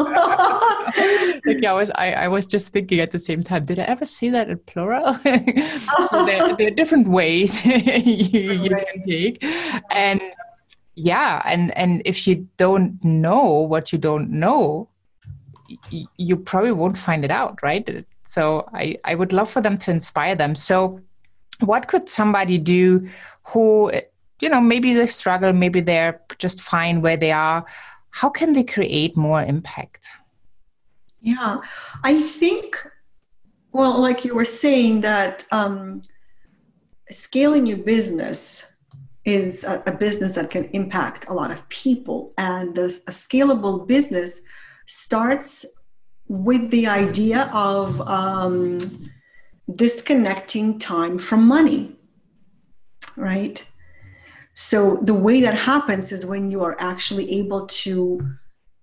like 1.45 1.63
I 1.65 1.73
was, 1.73 1.91
I, 1.95 2.13
I 2.13 2.27
was 2.27 2.45
just 2.45 2.69
thinking 2.69 2.99
at 2.99 3.11
the 3.11 3.19
same 3.19 3.43
time. 3.43 3.65
Did 3.65 3.79
I 3.79 3.83
ever 3.83 4.05
see 4.05 4.29
that 4.29 4.49
in 4.49 4.57
plural? 4.59 5.13
so 6.09 6.25
there, 6.25 6.55
there, 6.55 6.67
are 6.67 6.71
different 6.71 7.07
ways 7.07 7.65
you, 7.65 7.73
you 7.73 8.69
right. 8.69 8.87
can 8.87 9.03
take, 9.03 9.43
and 9.91 10.21
yeah 10.99 11.41
and 11.45 11.75
and 11.77 12.01
if 12.03 12.27
you 12.27 12.47
don't 12.57 13.03
know 13.05 13.43
what 13.43 13.93
you 13.93 13.97
don't 13.97 14.29
know 14.29 14.89
y- 15.93 16.03
you 16.17 16.35
probably 16.35 16.73
won't 16.73 16.97
find 16.97 17.23
it 17.23 17.31
out 17.31 17.57
right 17.63 18.05
so 18.25 18.67
i 18.73 18.97
i 19.05 19.15
would 19.15 19.31
love 19.31 19.49
for 19.49 19.61
them 19.61 19.77
to 19.77 19.91
inspire 19.91 20.35
them 20.35 20.53
so 20.53 20.99
what 21.61 21.87
could 21.87 22.09
somebody 22.09 22.57
do 22.57 23.07
who 23.43 23.89
you 24.41 24.49
know 24.49 24.61
maybe 24.61 24.93
they 24.93 25.07
struggle 25.07 25.53
maybe 25.53 25.81
they're 25.81 26.21
just 26.37 26.61
fine 26.61 27.01
where 27.01 27.17
they 27.17 27.31
are 27.31 27.65
how 28.11 28.29
can 28.29 28.53
they 28.53 28.63
create 28.63 29.15
more 29.15 29.41
impact 29.43 30.05
yeah 31.21 31.57
i 32.03 32.19
think 32.21 32.85
well 33.71 33.99
like 33.99 34.25
you 34.25 34.33
were 34.33 34.45
saying 34.45 35.01
that 35.01 35.45
um, 35.51 36.01
scaling 37.11 37.65
your 37.65 37.77
business 37.77 38.65
is 39.25 39.63
a, 39.63 39.83
a, 39.85 39.91
business 39.91 40.31
that 40.33 40.49
can 40.49 40.65
impact 40.71 41.27
a 41.27 41.33
lot 41.33 41.51
of 41.51 41.67
people. 41.69 42.33
And 42.37 42.77
a 42.77 42.87
scalable 42.87 43.87
business 43.87 44.41
starts 44.85 45.65
with 46.27 46.69
the 46.71 46.87
idea 46.87 47.49
of 47.53 48.01
um, 48.01 48.77
disconnecting 49.75 50.79
time 50.79 51.17
from 51.19 51.47
money, 51.47 51.95
right? 53.17 53.65
So 54.59 54.99
the 55.01 55.13
way 55.13 55.41
that 55.41 55.55
happens 55.55 56.11
is 56.11 56.25
when 56.25 56.51
you 56.51 56.63
are 56.63 56.75
actually 56.79 57.31
able 57.39 57.65
to 57.67 58.29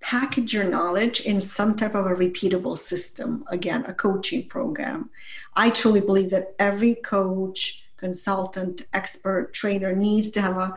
package 0.01 0.55
your 0.55 0.65
knowledge 0.65 1.21
in 1.21 1.41
some 1.41 1.77
type 1.77 1.95
of 1.95 2.07
a 2.07 2.15
repeatable 2.15 2.79
system 2.79 3.45
again 3.49 3.85
a 3.87 3.95
coaching 3.95 4.47
program 4.47 5.11
i 5.57 5.69
truly 5.69 6.01
believe 6.01 6.31
that 6.31 6.55
every 6.61 6.95
coach 6.95 7.87
consultant, 7.97 8.83
expert, 8.93 9.53
trainer 9.53 9.95
needs 9.95 10.31
to 10.31 10.41
have 10.41 10.57
a, 10.57 10.75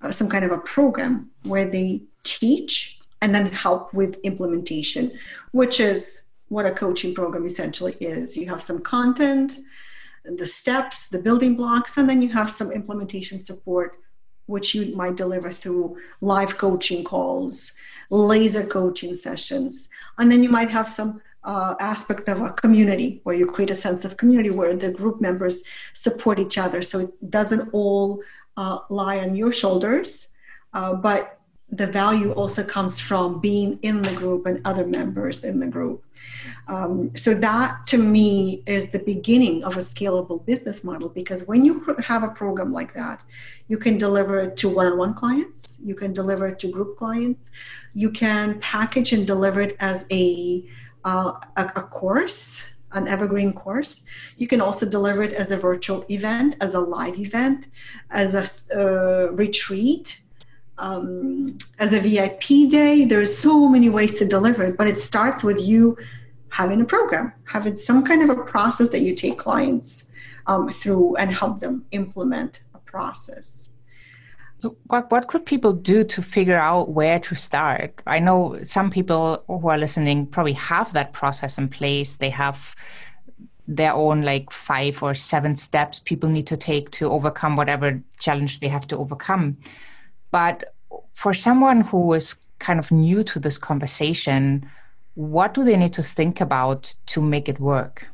uh, 0.00 0.10
some 0.10 0.28
kind 0.28 0.44
of 0.44 0.52
a 0.52 0.58
program 0.58 1.30
where 1.44 1.64
they 1.64 2.02
teach 2.24 3.00
and 3.20 3.34
then 3.34 3.46
help 3.46 3.92
with 3.94 4.18
implementation, 4.24 5.12
which 5.52 5.78
is 5.80 6.24
what 6.48 6.66
a 6.66 6.70
coaching 6.70 7.14
program 7.14 7.46
essentially 7.46 7.94
is. 8.00 8.36
You 8.36 8.48
have 8.48 8.62
some 8.62 8.80
content, 8.80 9.58
the 10.24 10.46
steps, 10.46 11.08
the 11.08 11.20
building 11.20 11.56
blocks, 11.56 11.96
and 11.96 12.08
then 12.08 12.20
you 12.20 12.30
have 12.30 12.50
some 12.50 12.70
implementation 12.72 13.40
support, 13.40 13.98
which 14.46 14.74
you 14.74 14.94
might 14.96 15.16
deliver 15.16 15.50
through 15.50 15.96
live 16.20 16.58
coaching 16.58 17.04
calls, 17.04 17.72
laser 18.10 18.64
coaching 18.64 19.14
sessions, 19.14 19.88
and 20.18 20.30
then 20.30 20.42
you 20.42 20.48
might 20.48 20.70
have 20.70 20.88
some 20.88 21.20
uh, 21.44 21.74
aspect 21.80 22.28
of 22.28 22.40
a 22.40 22.52
community 22.52 23.20
where 23.24 23.34
you 23.34 23.46
create 23.46 23.70
a 23.70 23.74
sense 23.74 24.04
of 24.04 24.16
community 24.16 24.50
where 24.50 24.74
the 24.74 24.90
group 24.90 25.20
members 25.20 25.62
support 25.92 26.38
each 26.38 26.56
other. 26.56 26.82
So 26.82 27.00
it 27.00 27.30
doesn't 27.30 27.70
all 27.72 28.22
uh, 28.56 28.78
lie 28.90 29.18
on 29.18 29.34
your 29.34 29.50
shoulders 29.50 30.28
uh, 30.74 30.94
but 30.94 31.38
the 31.70 31.86
value 31.86 32.32
also 32.32 32.62
comes 32.62 33.00
from 33.00 33.40
being 33.40 33.78
in 33.82 34.02
the 34.02 34.14
group 34.14 34.46
and 34.46 34.60
other 34.64 34.86
members 34.86 35.44
in 35.44 35.60
the 35.60 35.66
group 35.66 36.04
um, 36.68 37.14
so 37.16 37.34
that 37.34 37.86
to 37.86 37.98
me 37.98 38.62
is 38.66 38.90
the 38.90 38.98
beginning 38.98 39.64
of 39.64 39.76
a 39.76 39.80
scalable 39.80 40.44
business 40.44 40.84
model 40.84 41.08
because 41.08 41.44
when 41.44 41.64
you 41.64 41.84
have 42.02 42.22
a 42.22 42.28
program 42.28 42.72
like 42.72 42.92
that 42.94 43.22
you 43.68 43.78
can 43.78 43.96
deliver 43.98 44.38
it 44.40 44.56
to 44.56 44.68
one-on-one 44.68 45.14
clients 45.14 45.78
you 45.82 45.94
can 45.94 46.12
deliver 46.12 46.46
it 46.48 46.58
to 46.58 46.70
group 46.70 46.96
clients 46.96 47.50
you 47.94 48.10
can 48.10 48.58
package 48.60 49.12
and 49.12 49.26
deliver 49.26 49.60
it 49.60 49.76
as 49.80 50.06
a 50.10 50.66
uh, 51.04 51.32
a, 51.56 51.64
a 51.76 51.82
course 51.82 52.64
an 52.94 53.08
evergreen 53.08 53.52
course. 53.52 54.02
You 54.36 54.46
can 54.46 54.60
also 54.60 54.86
deliver 54.86 55.22
it 55.22 55.32
as 55.32 55.50
a 55.50 55.56
virtual 55.56 56.04
event, 56.10 56.56
as 56.60 56.74
a 56.74 56.80
live 56.80 57.18
event, 57.18 57.68
as 58.10 58.34
a 58.34 58.46
uh, 58.78 59.32
retreat, 59.32 60.20
um, 60.82 61.56
as 61.78 61.94
a 61.94 62.00
VIP 62.00 62.68
day. 62.68 63.04
There's 63.06 63.34
so 63.34 63.68
many 63.68 63.88
ways 63.88 64.16
to 64.16 64.26
deliver 64.26 64.64
it, 64.64 64.76
but 64.76 64.86
it 64.88 64.98
starts 64.98 65.42
with 65.42 65.58
you 65.60 65.96
having 66.48 66.82
a 66.82 66.84
program, 66.84 67.32
having 67.44 67.76
some 67.76 68.04
kind 68.04 68.22
of 68.22 68.28
a 68.28 68.42
process 68.42 68.90
that 68.90 69.00
you 69.00 69.14
take 69.14 69.38
clients 69.38 70.10
um, 70.46 70.68
through 70.68 71.16
and 71.16 71.32
help 71.32 71.60
them 71.60 71.86
implement 71.92 72.62
a 72.74 72.78
process. 72.78 73.70
So 74.58 74.76
what, 74.88 75.10
what 75.10 75.28
could 75.28 75.46
people 75.46 75.72
do 75.72 76.04
to 76.04 76.22
figure 76.22 76.58
out 76.58 76.90
where 76.90 77.18
to 77.20 77.34
start? 77.34 78.02
I 78.06 78.18
know 78.18 78.58
some 78.62 78.90
people 78.90 79.42
who 79.46 79.68
are 79.68 79.78
listening 79.78 80.26
probably 80.26 80.52
have 80.54 80.92
that 80.92 81.12
process 81.12 81.58
in 81.58 81.68
place. 81.68 82.16
They 82.16 82.30
have 82.30 82.74
their 83.66 83.94
own 83.94 84.22
like 84.22 84.50
five 84.50 85.02
or 85.02 85.14
seven 85.14 85.54
steps 85.56 86.00
people 86.00 86.28
need 86.28 86.48
to 86.48 86.56
take 86.56 86.90
to 86.90 87.08
overcome 87.08 87.54
whatever 87.54 88.02
challenge 88.18 88.60
they 88.60 88.68
have 88.68 88.86
to 88.88 88.96
overcome. 88.98 89.56
But 90.32 90.74
for 91.14 91.32
someone 91.32 91.82
who 91.82 92.12
is 92.14 92.34
kind 92.58 92.80
of 92.80 92.90
new 92.90 93.22
to 93.24 93.38
this 93.38 93.58
conversation, 93.58 94.68
what 95.14 95.54
do 95.54 95.62
they 95.62 95.76
need 95.76 95.92
to 95.92 96.02
think 96.02 96.40
about 96.40 96.94
to 97.06 97.22
make 97.22 97.48
it 97.48 97.60
work? 97.60 98.08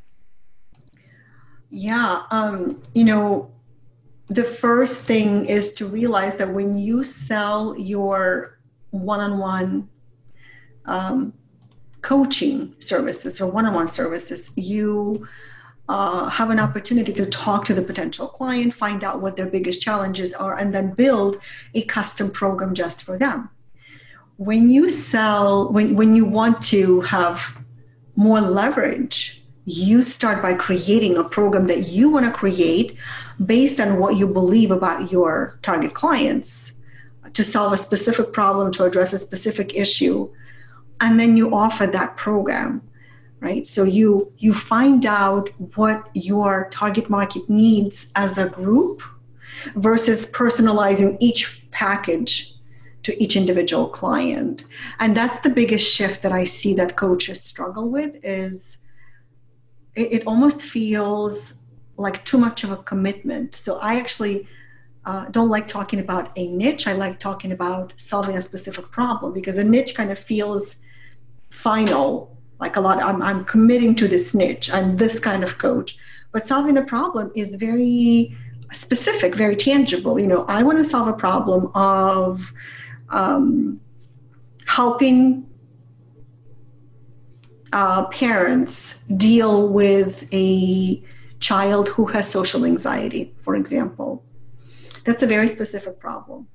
Yeah, 1.70 2.22
um, 2.30 2.82
you 2.94 3.04
know, 3.04 3.50
the 4.26 4.44
first 4.44 5.04
thing 5.04 5.46
is 5.46 5.72
to 5.74 5.86
realize 5.86 6.36
that 6.36 6.52
when 6.52 6.76
you 6.76 7.02
sell 7.04 7.78
your 7.78 8.58
one-on-one 8.90 9.88
um, 10.84 11.32
coaching 12.02 12.74
services 12.78 13.40
or 13.40 13.50
one-on-one 13.50 13.86
services 13.86 14.50
you 14.56 15.26
uh, 15.88 16.28
have 16.28 16.50
an 16.50 16.60
opportunity 16.60 17.12
to 17.12 17.26
talk 17.26 17.64
to 17.64 17.74
the 17.74 17.82
potential 17.82 18.28
client 18.28 18.74
find 18.74 19.02
out 19.04 19.20
what 19.20 19.36
their 19.36 19.46
biggest 19.46 19.80
challenges 19.80 20.34
are 20.34 20.56
and 20.56 20.74
then 20.74 20.92
build 20.92 21.40
a 21.74 21.82
custom 21.82 22.30
program 22.30 22.74
just 22.74 23.04
for 23.04 23.18
them 23.18 23.48
when 24.36 24.70
you 24.70 24.88
sell 24.88 25.72
when, 25.72 25.94
when 25.94 26.14
you 26.14 26.24
want 26.24 26.60
to 26.62 27.00
have 27.02 27.56
more 28.16 28.40
leverage 28.40 29.38
you 29.68 30.02
start 30.02 30.40
by 30.40 30.54
creating 30.54 31.18
a 31.18 31.24
program 31.24 31.66
that 31.66 31.88
you 31.88 32.08
want 32.08 32.24
to 32.24 32.32
create 32.32 32.96
based 33.44 33.78
on 33.78 33.98
what 33.98 34.16
you 34.16 34.26
believe 34.26 34.70
about 34.70 35.12
your 35.12 35.58
target 35.62 35.92
clients 35.92 36.72
to 37.34 37.44
solve 37.44 37.72
a 37.72 37.76
specific 37.76 38.32
problem, 38.32 38.72
to 38.72 38.84
address 38.84 39.12
a 39.12 39.18
specific 39.18 39.76
issue. 39.76 40.28
And 41.00 41.20
then 41.20 41.36
you 41.36 41.54
offer 41.54 41.86
that 41.86 42.16
program 42.16 42.82
right 43.40 43.66
so 43.66 43.84
you 43.84 44.32
you 44.38 44.52
find 44.52 45.06
out 45.06 45.50
what 45.76 46.08
your 46.14 46.68
target 46.70 47.08
market 47.08 47.48
needs 47.48 48.10
as 48.16 48.38
a 48.38 48.48
group 48.48 49.02
versus 49.76 50.26
personalizing 50.26 51.16
each 51.20 51.68
package 51.70 52.54
to 53.02 53.22
each 53.22 53.36
individual 53.36 53.88
client 53.88 54.64
and 54.98 55.16
that's 55.16 55.40
the 55.40 55.50
biggest 55.50 55.88
shift 55.92 56.22
that 56.22 56.32
i 56.32 56.44
see 56.44 56.74
that 56.74 56.96
coaches 56.96 57.42
struggle 57.42 57.88
with 57.90 58.16
is 58.24 58.78
it, 59.94 60.12
it 60.12 60.26
almost 60.26 60.62
feels 60.62 61.54
like 61.98 62.24
too 62.24 62.38
much 62.38 62.64
of 62.64 62.70
a 62.70 62.76
commitment. 62.78 63.54
So 63.54 63.78
I 63.78 63.98
actually 63.98 64.48
uh, 65.04 65.26
don't 65.26 65.48
like 65.48 65.66
talking 65.66 65.98
about 65.98 66.30
a 66.36 66.48
niche. 66.48 66.86
I 66.86 66.92
like 66.92 67.18
talking 67.18 67.52
about 67.52 67.92
solving 67.96 68.36
a 68.36 68.40
specific 68.40 68.90
problem 68.90 69.32
because 69.32 69.58
a 69.58 69.64
niche 69.64 69.94
kind 69.94 70.10
of 70.10 70.18
feels 70.18 70.76
final, 71.50 72.37
like 72.60 72.76
a 72.76 72.80
lot. 72.80 73.02
I'm, 73.02 73.22
I'm 73.22 73.44
committing 73.44 73.94
to 73.96 74.08
this 74.08 74.34
niche. 74.34 74.72
I'm 74.72 74.96
this 74.96 75.20
kind 75.20 75.42
of 75.44 75.58
coach. 75.58 75.96
But 76.32 76.46
solving 76.46 76.76
a 76.76 76.82
problem 76.82 77.30
is 77.34 77.54
very 77.54 78.36
specific, 78.72 79.34
very 79.34 79.56
tangible. 79.56 80.18
You 80.18 80.26
know, 80.26 80.44
I 80.46 80.62
want 80.62 80.78
to 80.78 80.84
solve 80.84 81.08
a 81.08 81.12
problem 81.12 81.70
of 81.74 82.52
um, 83.10 83.80
helping 84.66 85.46
uh, 87.72 88.06
parents 88.08 89.02
deal 89.16 89.68
with 89.68 90.26
a 90.32 91.02
child 91.40 91.88
who 91.88 92.06
has 92.06 92.28
social 92.28 92.64
anxiety, 92.64 93.34
for 93.38 93.56
example. 93.56 94.24
That's 95.04 95.22
a 95.22 95.26
very 95.26 95.48
specific 95.48 95.98
problem, 95.98 96.48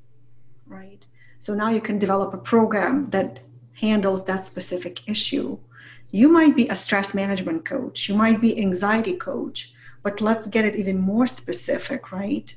right? 0.67 1.05
So 1.39 1.55
now 1.55 1.69
you 1.69 1.81
can 1.81 1.97
develop 1.97 2.33
a 2.33 2.37
program 2.37 3.09
that 3.09 3.39
handles 3.73 4.25
that 4.25 4.45
specific 4.45 5.07
issue. 5.07 5.57
You 6.13 6.29
might 6.29 6.55
be 6.55 6.67
a 6.67 6.75
stress 6.75 7.15
management 7.15 7.65
coach, 7.65 8.07
you 8.07 8.13
might 8.13 8.39
be 8.39 8.59
anxiety 8.59 9.15
coach, 9.15 9.73
but 10.03 10.21
let's 10.21 10.47
get 10.47 10.63
it 10.63 10.75
even 10.75 10.99
more 10.99 11.25
specific, 11.25 12.11
right? 12.11 12.53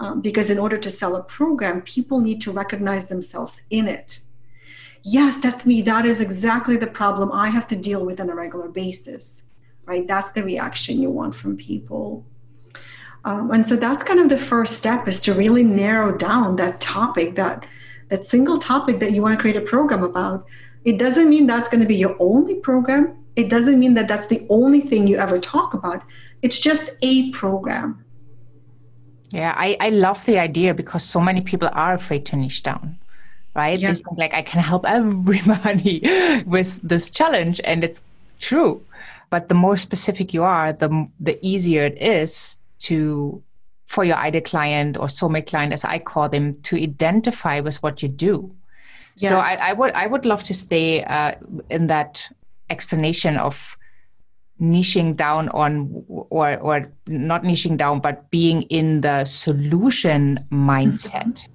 Um, 0.00 0.22
because 0.22 0.48
in 0.48 0.58
order 0.58 0.78
to 0.78 0.90
sell 0.90 1.14
a 1.14 1.22
program, 1.22 1.82
people 1.82 2.20
need 2.20 2.40
to 2.40 2.50
recognize 2.50 3.04
themselves 3.04 3.60
in 3.68 3.88
it. 3.88 4.20
Yes, 5.02 5.36
that's 5.36 5.66
me. 5.66 5.82
That 5.82 6.06
is 6.06 6.22
exactly 6.22 6.78
the 6.78 6.86
problem 6.86 7.30
I 7.30 7.50
have 7.50 7.68
to 7.68 7.76
deal 7.76 8.06
with 8.06 8.22
on 8.22 8.30
a 8.30 8.34
regular 8.34 8.68
basis, 8.68 9.42
right? 9.84 10.08
That's 10.08 10.30
the 10.30 10.42
reaction 10.42 10.98
you 10.98 11.10
want 11.10 11.34
from 11.34 11.58
people. 11.58 12.24
Um, 13.26 13.50
and 13.50 13.66
so 13.66 13.76
that's 13.76 14.02
kind 14.02 14.18
of 14.18 14.30
the 14.30 14.38
first 14.38 14.78
step 14.78 15.08
is 15.08 15.20
to 15.20 15.34
really 15.34 15.62
narrow 15.62 16.16
down 16.16 16.56
that 16.56 16.80
topic, 16.80 17.34
that 17.34 17.66
that 18.08 18.26
single 18.26 18.58
topic 18.58 18.98
that 19.00 19.12
you 19.12 19.20
want 19.20 19.36
to 19.36 19.40
create 19.40 19.56
a 19.56 19.60
program 19.60 20.02
about. 20.02 20.46
It 20.84 20.98
doesn't 20.98 21.28
mean 21.28 21.46
that's 21.46 21.68
going 21.68 21.80
to 21.80 21.86
be 21.86 21.96
your 21.96 22.16
only 22.18 22.56
program. 22.56 23.16
It 23.36 23.48
doesn't 23.48 23.78
mean 23.78 23.94
that 23.94 24.08
that's 24.08 24.26
the 24.26 24.46
only 24.48 24.80
thing 24.80 25.06
you 25.06 25.16
ever 25.16 25.38
talk 25.38 25.74
about. 25.74 26.02
It's 26.42 26.60
just 26.60 26.90
a 27.02 27.30
program. 27.30 28.04
Yeah, 29.30 29.54
I, 29.56 29.76
I 29.80 29.90
love 29.90 30.24
the 30.26 30.38
idea 30.38 30.74
because 30.74 31.02
so 31.02 31.20
many 31.20 31.40
people 31.40 31.68
are 31.72 31.94
afraid 31.94 32.26
to 32.26 32.36
niche 32.36 32.62
down, 32.62 32.96
right? 33.56 33.78
Yes. 33.78 33.96
They 33.96 34.02
think 34.02 34.18
like 34.18 34.34
I 34.34 34.42
can 34.42 34.60
help 34.60 34.84
everybody 34.88 36.00
with 36.46 36.80
this 36.82 37.10
challenge, 37.10 37.60
and 37.64 37.82
it's 37.82 38.02
true. 38.38 38.80
But 39.30 39.48
the 39.48 39.54
more 39.54 39.76
specific 39.76 40.32
you 40.34 40.44
are, 40.44 40.72
the 40.72 41.08
the 41.18 41.38
easier 41.44 41.84
it 41.84 42.00
is 42.00 42.60
to 42.80 43.42
for 43.86 44.04
your 44.04 44.16
ideal 44.16 44.42
client 44.42 44.98
or 44.98 45.06
soulmate 45.06 45.46
client, 45.46 45.72
as 45.72 45.84
I 45.84 45.98
call 45.98 46.28
them, 46.28 46.54
to 46.68 46.76
identify 46.76 47.60
with 47.60 47.82
what 47.82 48.02
you 48.02 48.08
do. 48.08 48.54
Yes. 49.16 49.30
So 49.30 49.38
I, 49.38 49.70
I, 49.70 49.72
would 49.72 49.92
I 49.92 50.06
would 50.06 50.24
love 50.24 50.44
to 50.44 50.54
stay 50.54 51.04
uh, 51.04 51.34
in 51.70 51.86
that 51.86 52.26
explanation 52.70 53.36
of 53.36 53.76
niching 54.60 55.16
down 55.16 55.48
on 55.50 56.04
or 56.08 56.56
or 56.58 56.92
not 57.06 57.42
niching 57.42 57.76
down 57.76 58.00
but 58.00 58.30
being 58.30 58.62
in 58.62 59.00
the 59.00 59.24
solution 59.24 60.44
mindset. 60.50 61.46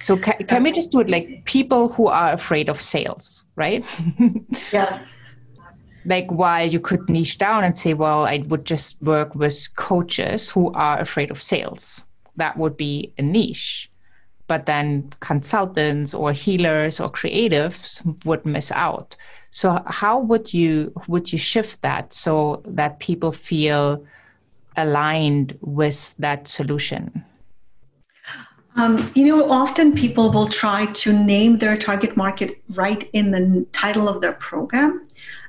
So 0.00 0.16
ca- 0.16 0.36
can 0.48 0.62
we 0.62 0.72
just 0.72 0.90
do 0.90 1.00
it 1.00 1.08
like 1.08 1.44
people 1.44 1.88
who 1.88 2.08
are 2.08 2.32
afraid 2.32 2.68
of 2.68 2.80
sales 2.82 3.44
right? 3.56 3.84
Yes. 4.72 5.20
Like 6.06 6.30
while 6.30 6.68
you 6.68 6.80
could 6.80 7.08
niche 7.08 7.38
down 7.38 7.64
and 7.64 7.78
say 7.78 7.94
well 7.94 8.26
i 8.26 8.44
would 8.48 8.64
just 8.64 9.00
work 9.00 9.34
with 9.34 9.56
coaches 9.76 10.50
who 10.50 10.72
are 10.72 10.98
afraid 11.00 11.30
of 11.30 11.42
sales. 11.42 12.04
That 12.36 12.56
would 12.58 12.76
be 12.76 13.12
a 13.16 13.22
niche 13.22 13.90
but 14.46 14.66
then 14.66 15.12
consultants 15.20 16.14
or 16.14 16.32
healers 16.32 17.00
or 17.00 17.08
creatives 17.08 18.02
would 18.24 18.44
miss 18.44 18.70
out 18.72 19.16
so 19.54 19.80
how 19.86 20.18
would 20.18 20.52
you 20.52 20.92
would 21.06 21.32
you 21.32 21.38
shift 21.38 21.82
that 21.82 22.12
so 22.12 22.60
that 22.66 22.98
people 22.98 23.30
feel 23.30 24.04
aligned 24.76 25.56
with 25.60 26.12
that 26.18 26.48
solution? 26.48 27.24
Um, 28.74 29.12
you 29.14 29.24
know, 29.26 29.48
often 29.48 29.94
people 29.94 30.32
will 30.32 30.48
try 30.48 30.86
to 30.86 31.12
name 31.12 31.58
their 31.58 31.76
target 31.76 32.16
market 32.16 32.60
right 32.70 33.08
in 33.12 33.30
the 33.30 33.64
title 33.70 34.08
of 34.08 34.20
their 34.20 34.32
program, 34.32 35.06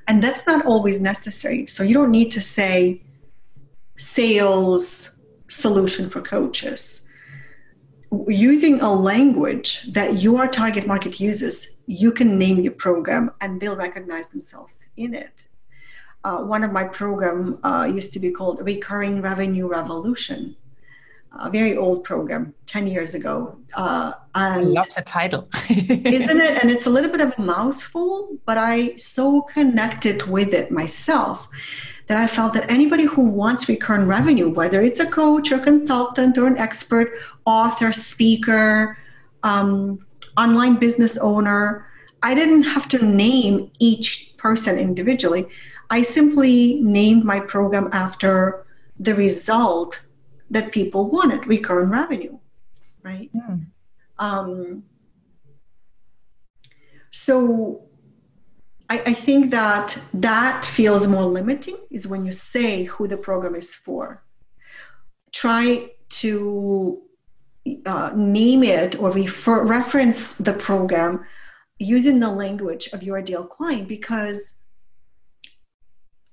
and 0.07 0.21
that's 0.21 0.45
not 0.45 0.67
always 0.67 1.01
necessary. 1.01 1.65
So 1.65 1.81
you 1.81 1.95
don't 1.95 2.11
need 2.11 2.29
to 2.33 2.41
say 2.41 3.01
sales 3.97 5.15
solution 5.47 6.11
for 6.11 6.21
coaches 6.21 7.01
using 8.27 8.81
a 8.81 8.91
language 8.93 9.83
that 9.93 10.19
your 10.21 10.47
target 10.47 10.85
market 10.87 11.19
uses, 11.19 11.77
you 11.87 12.11
can 12.11 12.37
name 12.37 12.59
your 12.59 12.73
program 12.73 13.31
and 13.41 13.59
they'll 13.59 13.75
recognize 13.75 14.27
themselves 14.27 14.87
in 14.97 15.13
it. 15.13 15.45
Uh, 16.23 16.39
one 16.39 16.63
of 16.63 16.71
my 16.71 16.83
program 16.83 17.59
uh, 17.63 17.87
used 17.91 18.11
to 18.13 18.19
be 18.19 18.31
called 18.31 18.59
Recurring 18.63 19.21
Revenue 19.21 19.67
Revolution, 19.67 20.55
a 21.39 21.49
very 21.49 21.77
old 21.77 22.03
program, 22.03 22.53
10 22.65 22.87
years 22.87 23.13
ago. 23.13 23.57
Uh, 23.75 24.13
and 24.33 24.71
Loves 24.71 24.97
a 24.97 25.03
title. 25.03 25.47
isn't 25.69 26.41
it? 26.41 26.63
And 26.63 26.71
it's 26.71 26.87
a 26.87 26.89
little 26.89 27.11
bit 27.11 27.21
of 27.21 27.33
a 27.37 27.41
mouthful, 27.41 28.37
but 28.45 28.57
I 28.57 28.95
so 28.95 29.41
connected 29.41 30.23
with 30.23 30.53
it 30.53 30.71
myself 30.71 31.47
that 32.07 32.17
I 32.17 32.27
felt 32.27 32.53
that 32.53 32.69
anybody 32.69 33.05
who 33.05 33.21
wants 33.21 33.67
recurrent 33.67 34.07
revenue, 34.07 34.49
whether 34.49 34.81
it's 34.81 34.99
a 34.99 35.05
coach 35.05 35.51
or 35.51 35.59
consultant 35.59 36.37
or 36.37 36.45
an 36.47 36.57
expert, 36.57 37.11
author, 37.45 37.91
speaker, 37.91 38.97
um, 39.43 40.05
online 40.37 40.75
business 40.75 41.17
owner, 41.17 41.87
I 42.21 42.35
didn't 42.35 42.63
have 42.63 42.87
to 42.89 43.03
name 43.03 43.71
each 43.79 44.35
person 44.37 44.77
individually. 44.77 45.47
I 45.89 46.01
simply 46.01 46.79
named 46.81 47.23
my 47.23 47.39
program 47.39 47.89
after 47.91 48.65
the 48.99 49.15
result 49.15 50.01
that 50.49 50.71
people 50.71 51.09
wanted 51.09 51.47
recurrent 51.47 51.91
revenue, 51.91 52.37
right? 53.03 53.29
Mm. 53.35 53.65
Um, 54.19 54.83
so 57.11 57.84
I, 58.89 58.99
I 58.99 59.13
think 59.13 59.51
that 59.51 59.97
that 60.13 60.63
feels 60.63 61.07
more 61.07 61.25
limiting 61.25 61.77
is 61.89 62.07
when 62.07 62.25
you 62.25 62.31
say 62.31 62.83
who 62.83 63.07
the 63.07 63.17
program 63.17 63.55
is 63.55 63.73
for. 63.73 64.23
Try 65.31 65.91
to 66.09 67.01
uh, 67.85 68.11
name 68.15 68.63
it 68.63 68.99
or 68.99 69.09
refer 69.11 69.63
reference 69.63 70.33
the 70.33 70.53
program 70.53 71.25
using 71.79 72.19
the 72.19 72.29
language 72.29 72.89
of 72.93 73.03
your 73.03 73.17
ideal 73.17 73.43
client 73.43 73.87
because 73.87 74.59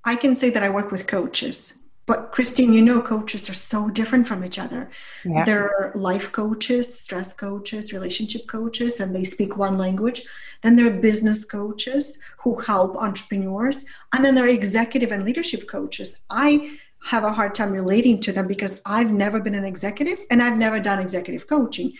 I 0.05 0.15
can 0.15 0.35
say 0.35 0.49
that 0.51 0.63
I 0.63 0.69
work 0.69 0.91
with 0.91 1.07
coaches 1.07 1.79
but 2.05 2.31
Christine, 2.31 2.73
you 2.73 2.81
know, 2.81 3.01
coaches 3.01 3.49
are 3.49 3.53
so 3.53 3.89
different 3.89 4.27
from 4.27 4.43
each 4.43 4.59
other. 4.59 4.89
Yeah. 5.23 5.45
They're 5.45 5.91
life 5.95 6.31
coaches, 6.31 6.99
stress 6.99 7.33
coaches, 7.33 7.93
relationship 7.93 8.47
coaches, 8.47 8.99
and 8.99 9.15
they 9.15 9.23
speak 9.23 9.55
one 9.55 9.77
language. 9.77 10.23
Then 10.61 10.75
there 10.75 10.87
are 10.87 10.99
business 10.99 11.45
coaches 11.45 12.19
who 12.39 12.59
help 12.59 12.97
entrepreneurs, 12.97 13.85
and 14.13 14.23
then 14.23 14.35
there 14.35 14.45
are 14.45 14.49
executive 14.49 15.11
and 15.11 15.23
leadership 15.23 15.67
coaches. 15.69 16.17
I 16.29 16.77
have 17.05 17.23
a 17.23 17.31
hard 17.31 17.55
time 17.55 17.71
relating 17.71 18.19
to 18.21 18.31
them 18.31 18.47
because 18.47 18.81
I've 18.85 19.11
never 19.11 19.39
been 19.39 19.55
an 19.55 19.65
executive 19.65 20.19
and 20.29 20.41
I've 20.41 20.57
never 20.57 20.79
done 20.79 20.99
executive 20.99 21.47
coaching. 21.47 21.93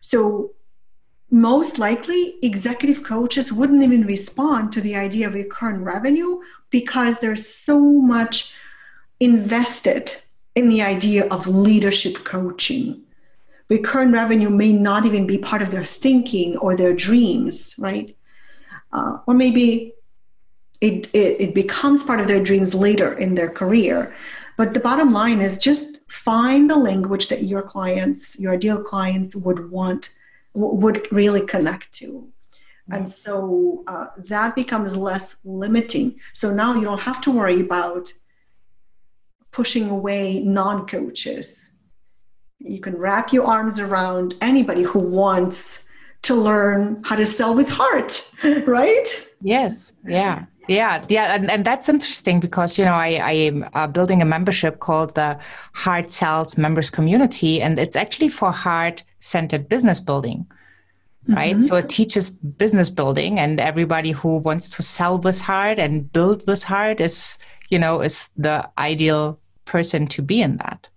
So 0.00 0.54
most 1.30 1.78
likely 1.78 2.38
executive 2.42 3.04
coaches 3.04 3.52
wouldn't 3.52 3.82
even 3.82 4.06
respond 4.06 4.72
to 4.72 4.80
the 4.80 4.96
idea 4.96 5.28
of 5.28 5.34
recurrent 5.34 5.84
revenue 5.84 6.40
because 6.70 7.18
there's 7.18 7.46
so 7.46 7.78
much 7.80 8.54
invested 9.20 10.16
in 10.54 10.68
the 10.68 10.82
idea 10.82 11.26
of 11.28 11.46
leadership 11.46 12.24
coaching. 12.24 13.02
Recurrent 13.68 14.12
revenue 14.12 14.50
may 14.50 14.72
not 14.72 15.04
even 15.04 15.26
be 15.26 15.38
part 15.38 15.62
of 15.62 15.70
their 15.70 15.84
thinking 15.84 16.56
or 16.56 16.74
their 16.74 16.94
dreams, 16.94 17.74
right? 17.78 18.16
Uh, 18.92 19.18
or 19.26 19.34
maybe 19.34 19.92
it, 20.80 21.08
it, 21.12 21.40
it 21.40 21.54
becomes 21.54 22.02
part 22.02 22.20
of 22.20 22.28
their 22.28 22.42
dreams 22.42 22.74
later 22.74 23.12
in 23.12 23.34
their 23.34 23.50
career. 23.50 24.14
But 24.56 24.74
the 24.74 24.80
bottom 24.80 25.12
line 25.12 25.40
is 25.40 25.58
just 25.58 25.98
find 26.10 26.68
the 26.68 26.76
language 26.76 27.28
that 27.28 27.44
your 27.44 27.62
clients, 27.62 28.38
your 28.38 28.54
ideal 28.54 28.82
clients 28.82 29.36
would 29.36 29.70
want, 29.70 30.10
would 30.54 31.06
really 31.12 31.42
connect 31.42 31.92
to. 31.94 32.28
And 32.90 33.06
so 33.06 33.84
uh, 33.86 34.06
that 34.16 34.54
becomes 34.54 34.96
less 34.96 35.36
limiting. 35.44 36.18
So 36.32 36.54
now 36.54 36.74
you 36.74 36.84
don't 36.84 37.00
have 37.00 37.20
to 37.22 37.30
worry 37.30 37.60
about 37.60 38.12
pushing 39.58 39.90
away 39.90 40.38
non 40.38 40.86
coaches. 40.86 41.72
You 42.60 42.80
can 42.80 42.96
wrap 42.96 43.32
your 43.32 43.44
arms 43.44 43.80
around 43.80 44.36
anybody 44.40 44.84
who 44.84 45.00
wants 45.00 45.84
to 46.22 46.36
learn 46.36 47.02
how 47.02 47.16
to 47.16 47.26
sell 47.26 47.56
with 47.56 47.68
heart, 47.68 48.12
right? 48.66 49.08
Yes, 49.42 49.94
yeah. 50.06 50.44
Yeah, 50.68 51.02
yeah, 51.08 51.34
and, 51.34 51.50
and 51.50 51.64
that's 51.64 51.88
interesting 51.88 52.40
because 52.40 52.78
you 52.78 52.84
know 52.84 52.98
I 53.08 53.10
I 53.32 53.34
am 53.50 53.58
uh, 53.72 53.86
building 53.86 54.20
a 54.20 54.26
membership 54.26 54.74
called 54.80 55.14
the 55.14 55.30
Heart 55.72 56.10
Sells 56.10 56.58
Members 56.58 56.90
Community, 56.90 57.62
and 57.62 57.78
it's 57.78 57.96
actually 57.96 58.28
for 58.28 58.52
heart 58.52 59.02
centered 59.20 59.66
business 59.74 59.98
building, 59.98 60.46
right? 61.26 61.56
Mm-hmm. 61.56 61.68
So 61.68 61.76
it 61.76 61.88
teaches 61.88 62.30
business 62.64 62.90
building, 62.90 63.40
and 63.40 63.58
everybody 63.58 64.12
who 64.12 64.36
wants 64.48 64.68
to 64.76 64.82
sell 64.82 65.16
with 65.16 65.40
heart 65.40 65.78
and 65.78 66.12
build 66.12 66.46
with 66.46 66.62
heart 66.64 67.00
is 67.00 67.38
you 67.70 67.78
know 67.78 68.02
is 68.02 68.28
the 68.36 68.68
ideal 68.76 69.40
person 69.68 70.06
to 70.08 70.22
be 70.22 70.42
in 70.42 70.56
that. 70.56 70.88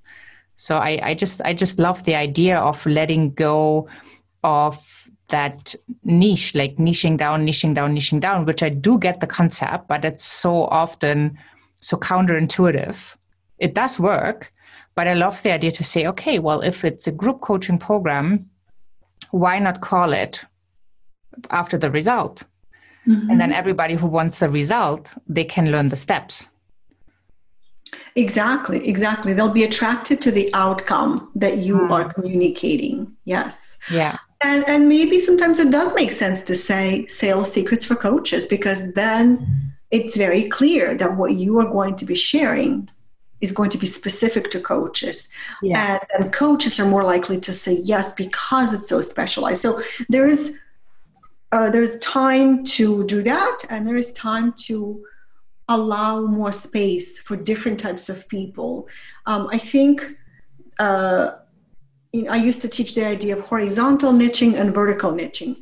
So 0.55 0.77
I 0.77 0.99
I 1.03 1.13
just 1.13 1.41
I 1.43 1.53
just 1.53 1.79
love 1.79 2.03
the 2.03 2.15
idea 2.15 2.57
of 2.57 2.85
letting 2.85 3.33
go 3.33 3.87
of 4.43 5.01
that 5.29 5.75
niche, 6.03 6.55
like 6.55 6.75
niching 6.77 7.17
down, 7.17 7.45
niching 7.45 7.73
down, 7.73 7.95
niching 7.95 8.19
down, 8.19 8.45
which 8.45 8.63
I 8.63 8.69
do 8.69 8.97
get 8.99 9.19
the 9.19 9.27
concept, 9.27 9.87
but 9.87 10.05
it's 10.05 10.25
so 10.25 10.65
often 10.65 11.37
so 11.81 11.97
counterintuitive. 11.97 13.15
It 13.57 13.73
does 13.73 13.99
work, 13.99 14.53
but 14.95 15.07
I 15.07 15.13
love 15.13 15.41
the 15.41 15.51
idea 15.51 15.71
to 15.71 15.83
say, 15.83 16.05
okay, 16.07 16.39
well, 16.39 16.61
if 16.61 16.85
it's 16.85 17.07
a 17.07 17.11
group 17.11 17.41
coaching 17.41 17.79
program, 17.79 18.49
why 19.31 19.59
not 19.59 19.81
call 19.81 20.13
it 20.13 20.41
after 21.49 21.77
the 21.77 21.91
result? 21.91 22.43
Mm-hmm. 23.07 23.31
And 23.31 23.41
then 23.41 23.51
everybody 23.51 23.95
who 23.95 24.07
wants 24.07 24.39
the 24.39 24.49
result, 24.49 25.13
they 25.27 25.43
can 25.43 25.71
learn 25.71 25.87
the 25.87 25.95
steps. 25.95 26.47
Exactly, 28.15 28.87
exactly. 28.87 29.33
They'll 29.33 29.49
be 29.49 29.63
attracted 29.63 30.21
to 30.21 30.31
the 30.31 30.49
outcome 30.53 31.31
that 31.35 31.57
you 31.57 31.75
mm. 31.75 31.91
are 31.91 32.13
communicating. 32.13 33.11
Yes. 33.25 33.77
Yeah. 33.89 34.17
And 34.43 34.67
and 34.67 34.89
maybe 34.89 35.19
sometimes 35.19 35.59
it 35.59 35.71
does 35.71 35.93
make 35.93 36.11
sense 36.11 36.41
to 36.41 36.55
say 36.55 37.05
sales 37.07 37.51
secrets 37.51 37.85
for 37.85 37.95
coaches 37.95 38.45
because 38.45 38.93
then 38.93 39.73
it's 39.91 40.17
very 40.17 40.43
clear 40.43 40.95
that 40.95 41.15
what 41.15 41.33
you 41.33 41.59
are 41.59 41.69
going 41.69 41.95
to 41.97 42.05
be 42.05 42.15
sharing 42.15 42.89
is 43.41 43.51
going 43.51 43.69
to 43.69 43.77
be 43.77 43.87
specific 43.87 44.51
to 44.51 44.59
coaches. 44.59 45.29
Yeah. 45.61 45.99
And, 46.13 46.25
and 46.25 46.33
coaches 46.33 46.79
are 46.79 46.87
more 46.87 47.03
likely 47.03 47.39
to 47.41 47.53
say 47.53 47.73
yes 47.73 48.11
because 48.13 48.73
it's 48.73 48.87
so 48.87 49.01
specialized. 49.01 49.61
So 49.61 49.81
there 50.09 50.27
is 50.27 50.59
uh, 51.51 51.69
there's 51.69 51.97
time 51.99 52.63
to 52.63 53.05
do 53.05 53.21
that 53.21 53.57
and 53.69 53.85
there 53.85 53.97
is 53.97 54.11
time 54.13 54.53
to 54.53 55.03
allow 55.75 56.21
more 56.21 56.51
space 56.51 57.19
for 57.19 57.35
different 57.35 57.79
types 57.79 58.09
of 58.09 58.27
people. 58.27 58.87
Um, 59.25 59.47
I 59.51 59.57
think 59.57 60.03
uh, 60.79 61.35
you 62.11 62.23
know, 62.23 62.31
I 62.31 62.37
used 62.37 62.61
to 62.61 62.69
teach 62.69 62.95
the 62.95 63.05
idea 63.05 63.37
of 63.37 63.45
horizontal 63.45 64.11
niching 64.11 64.59
and 64.59 64.73
vertical 64.73 65.11
niching. 65.11 65.57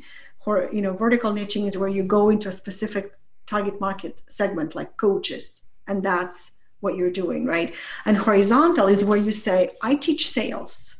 You 0.46 0.82
know, 0.82 0.94
vertical 0.94 1.32
niching 1.32 1.68
is 1.68 1.78
where 1.78 1.88
you 1.88 2.02
go 2.02 2.30
into 2.30 2.48
a 2.48 2.52
specific 2.52 3.12
target 3.46 3.80
market 3.80 4.22
segment 4.28 4.74
like 4.74 4.96
coaches, 4.96 5.62
and 5.86 6.02
that's 6.02 6.52
what 6.80 6.96
you're 6.96 7.10
doing, 7.10 7.44
right? 7.44 7.74
And 8.06 8.16
horizontal 8.16 8.88
is 8.88 9.04
where 9.04 9.18
you 9.18 9.32
say, 9.32 9.70
I 9.82 9.94
teach 9.94 10.30
sales. 10.30 10.96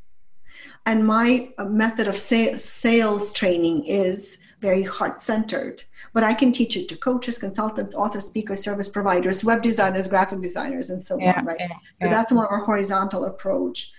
And 0.87 1.07
my 1.07 1.51
uh, 1.59 1.65
method 1.65 2.07
of 2.07 2.17
sales 2.17 3.33
training 3.33 3.87
is 3.87 4.39
very 4.61 4.83
heart 4.83 5.19
centered, 5.19 5.85
but 6.13 6.23
I 6.23 6.35
can 6.35 6.53
teach 6.53 6.77
it 6.77 6.89
to 6.91 6.97
coaches, 6.97 7.39
consultants, 7.39 7.95
authors, 7.95 8.27
speakers, 8.27 8.63
service 8.63 8.89
providers, 8.89 9.45
web 9.45 9.63
designers, 9.63 10.09
graphic 10.09 10.41
designers, 10.41 10.91
and 10.91 11.03
so 11.03 11.19
yeah, 11.19 11.39
on, 11.39 11.47
right? 11.47 11.57
Yeah, 11.59 11.69
so 11.99 12.07
yeah. 12.07 12.11
that's 12.11 12.33
more 12.33 12.53
of 12.53 12.61
a 12.61 12.65
horizontal 12.65 13.25
approach. 13.25 13.93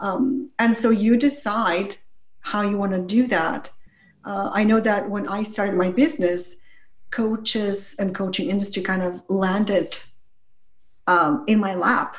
Um, 0.00 0.50
and 0.58 0.76
so 0.76 0.90
you 0.90 1.16
decide 1.16 1.96
how 2.40 2.62
you 2.62 2.76
want 2.76 2.92
to 2.92 3.00
do 3.00 3.26
that. 3.28 3.70
Uh, 4.24 4.50
I 4.52 4.64
know 4.64 4.80
that 4.80 5.08
when 5.08 5.28
I 5.28 5.42
started 5.42 5.74
my 5.76 5.90
business, 5.90 6.56
coaches 7.10 7.94
and 7.98 8.14
coaching 8.14 8.50
industry 8.50 8.82
kind 8.82 9.02
of 9.02 9.22
landed 9.28 9.98
um, 11.06 11.44
in 11.46 11.58
my 11.58 11.74
lap 11.74 12.16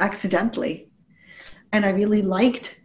accidentally. 0.00 0.88
And 1.72 1.84
I 1.84 1.90
really 1.90 2.22
liked 2.22 2.79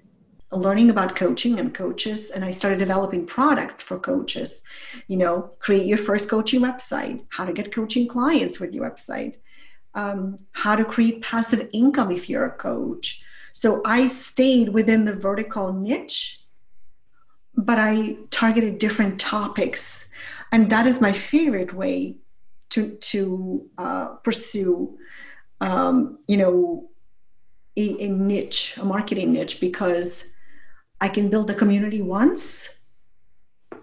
learning 0.51 0.89
about 0.89 1.15
coaching 1.15 1.59
and 1.59 1.73
coaches 1.73 2.31
and 2.31 2.45
i 2.45 2.51
started 2.51 2.79
developing 2.79 3.25
products 3.25 3.83
for 3.83 3.99
coaches 3.99 4.61
you 5.07 5.17
know 5.17 5.51
create 5.59 5.85
your 5.85 5.97
first 5.97 6.29
coaching 6.29 6.61
website 6.61 7.21
how 7.29 7.45
to 7.45 7.51
get 7.51 7.73
coaching 7.73 8.07
clients 8.07 8.59
with 8.59 8.73
your 8.73 8.89
website 8.89 9.35
um, 9.95 10.37
how 10.51 10.75
to 10.75 10.85
create 10.85 11.21
passive 11.21 11.69
income 11.73 12.11
if 12.11 12.29
you're 12.29 12.45
a 12.45 12.51
coach 12.51 13.25
so 13.55 13.81
I 13.85 14.07
stayed 14.07 14.69
within 14.69 15.05
the 15.05 15.13
vertical 15.13 15.71
niche, 15.71 16.41
but 17.55 17.79
I 17.79 18.17
targeted 18.29 18.79
different 18.79 19.17
topics. 19.17 20.05
And 20.51 20.69
that 20.69 20.85
is 20.85 20.99
my 20.99 21.13
favorite 21.13 21.73
way 21.73 22.17
to, 22.71 22.89
to 22.89 23.65
uh, 23.77 24.07
pursue, 24.25 24.97
um, 25.61 26.19
you 26.27 26.35
know, 26.35 26.89
a, 27.77 28.03
a 28.03 28.09
niche, 28.09 28.77
a 28.77 28.83
marketing 28.83 29.31
niche, 29.31 29.61
because 29.61 30.25
I 31.01 31.07
can 31.07 31.29
build 31.29 31.49
a 31.49 31.53
community 31.53 32.01
once 32.01 32.69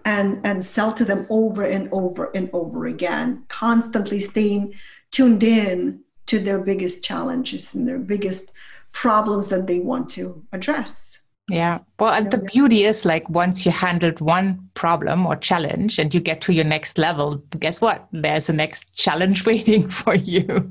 and 0.05 0.45
and 0.45 0.63
sell 0.63 0.91
to 0.93 1.05
them 1.05 1.25
over 1.29 1.63
and 1.63 1.89
over 1.91 2.31
and 2.35 2.49
over 2.53 2.87
again 2.87 3.45
constantly 3.47 4.19
staying 4.19 4.73
tuned 5.11 5.43
in 5.43 6.01
to 6.25 6.39
their 6.39 6.59
biggest 6.59 7.03
challenges 7.03 7.73
and 7.73 7.87
their 7.87 7.99
biggest 7.99 8.51
problems 8.91 9.49
that 9.49 9.67
they 9.67 9.79
want 9.79 10.09
to 10.09 10.43
address. 10.51 11.22
Yeah. 11.49 11.79
Well, 11.99 12.13
and 12.13 12.31
the 12.31 12.37
beauty 12.37 12.85
is 12.85 13.03
like 13.03 13.29
once 13.29 13.65
you 13.65 13.71
handled 13.71 14.21
one 14.21 14.69
problem 14.75 15.25
or 15.25 15.35
challenge 15.35 15.99
and 15.99 16.13
you 16.13 16.21
get 16.21 16.39
to 16.41 16.53
your 16.53 16.63
next 16.63 16.97
level, 16.97 17.35
guess 17.59 17.81
what? 17.81 18.07
There's 18.13 18.49
a 18.49 18.53
next 18.53 18.93
challenge 18.93 19.45
waiting 19.45 19.89
for 19.89 20.15
you. 20.15 20.69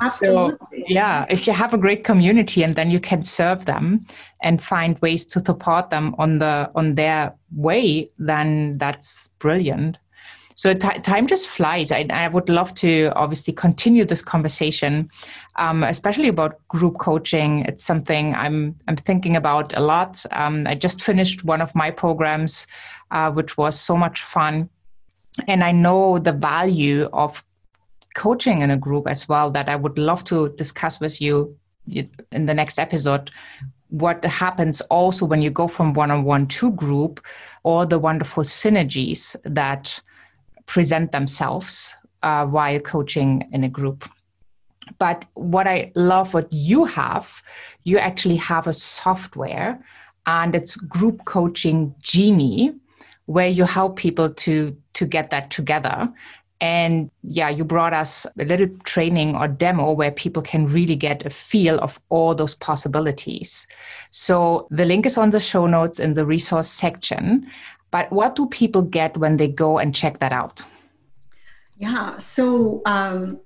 Absolutely. 0.00 0.58
So, 0.58 0.58
yeah, 0.88 1.24
if 1.30 1.46
you 1.46 1.54
have 1.54 1.72
a 1.72 1.78
great 1.78 2.04
community 2.04 2.62
and 2.62 2.74
then 2.74 2.90
you 2.90 3.00
can 3.00 3.22
serve 3.22 3.64
them 3.64 4.06
and 4.42 4.60
find 4.60 4.98
ways 5.00 5.24
to 5.26 5.40
support 5.40 5.88
them 5.88 6.14
on 6.18 6.38
the 6.38 6.70
on 6.74 6.96
their 6.96 7.34
way, 7.54 8.10
then 8.18 8.76
that's 8.76 9.28
brilliant. 9.38 9.96
So 10.60 10.74
t- 10.74 11.00
time 11.00 11.26
just 11.26 11.48
flies. 11.48 11.90
I, 11.90 12.04
I, 12.10 12.28
would 12.28 12.50
love 12.50 12.74
to 12.74 13.10
obviously 13.16 13.54
continue 13.54 14.04
this 14.04 14.20
conversation, 14.20 15.08
um, 15.56 15.82
especially 15.82 16.28
about 16.28 16.60
group 16.68 16.98
coaching. 16.98 17.60
It's 17.60 17.82
something 17.82 18.34
I'm 18.34 18.76
I'm 18.86 18.96
thinking 18.96 19.36
about 19.36 19.74
a 19.74 19.80
lot. 19.80 20.22
Um, 20.32 20.66
I 20.66 20.74
just 20.74 21.00
finished 21.00 21.44
one 21.44 21.62
of 21.62 21.74
my 21.74 21.90
programs, 21.90 22.66
uh, 23.10 23.30
which 23.30 23.56
was 23.56 23.80
so 23.80 23.96
much 23.96 24.20
fun, 24.20 24.68
and 25.48 25.64
I 25.64 25.72
know 25.72 26.18
the 26.18 26.32
value 26.32 27.08
of 27.14 27.42
coaching 28.14 28.60
in 28.60 28.70
a 28.70 28.76
group 28.76 29.08
as 29.08 29.26
well. 29.26 29.50
That 29.50 29.70
I 29.70 29.76
would 29.76 29.96
love 29.96 30.24
to 30.24 30.50
discuss 30.50 31.00
with 31.00 31.22
you 31.22 31.56
in 31.86 32.44
the 32.44 32.52
next 32.52 32.78
episode 32.78 33.30
what 33.88 34.22
happens 34.26 34.82
also 34.82 35.24
when 35.24 35.40
you 35.40 35.50
go 35.50 35.66
from 35.66 35.94
one-on-one 35.94 36.46
to 36.46 36.70
group 36.72 37.18
or 37.64 37.86
the 37.86 37.98
wonderful 37.98 38.44
synergies 38.44 39.34
that 39.42 40.00
present 40.70 41.10
themselves 41.10 41.96
uh, 42.22 42.46
while 42.46 42.78
coaching 42.78 43.48
in 43.52 43.64
a 43.64 43.68
group. 43.68 44.08
But 45.00 45.26
what 45.34 45.66
I 45.66 45.90
love 45.96 46.32
what 46.32 46.52
you 46.52 46.84
have, 46.84 47.42
you 47.82 47.98
actually 47.98 48.36
have 48.36 48.68
a 48.68 48.72
software 48.72 49.84
and 50.26 50.54
it's 50.54 50.76
group 50.76 51.24
coaching 51.24 51.92
genie 52.00 52.72
where 53.26 53.48
you 53.48 53.64
help 53.64 53.96
people 53.96 54.28
to 54.28 54.76
to 54.92 55.06
get 55.06 55.30
that 55.30 55.50
together. 55.50 56.08
And 56.60 57.10
yeah 57.22 57.48
you 57.48 57.64
brought 57.64 57.94
us 57.94 58.26
a 58.38 58.44
little 58.44 58.68
training 58.84 59.34
or 59.34 59.48
demo 59.48 59.92
where 59.92 60.12
people 60.12 60.42
can 60.42 60.66
really 60.66 60.96
get 60.96 61.26
a 61.26 61.30
feel 61.30 61.80
of 61.80 61.98
all 62.10 62.34
those 62.34 62.54
possibilities. 62.54 63.66
So 64.10 64.68
the 64.70 64.84
link 64.84 65.06
is 65.06 65.18
on 65.18 65.30
the 65.30 65.40
show 65.40 65.66
notes 65.66 65.98
in 65.98 66.14
the 66.14 66.26
resource 66.26 66.68
section 66.68 67.46
but 67.90 68.10
what 68.12 68.36
do 68.36 68.46
people 68.46 68.82
get 68.82 69.16
when 69.16 69.36
they 69.36 69.48
go 69.48 69.78
and 69.78 69.94
check 69.94 70.18
that 70.18 70.32
out? 70.32 70.62
Yeah, 71.78 72.18
so 72.18 72.82
um, 72.86 73.40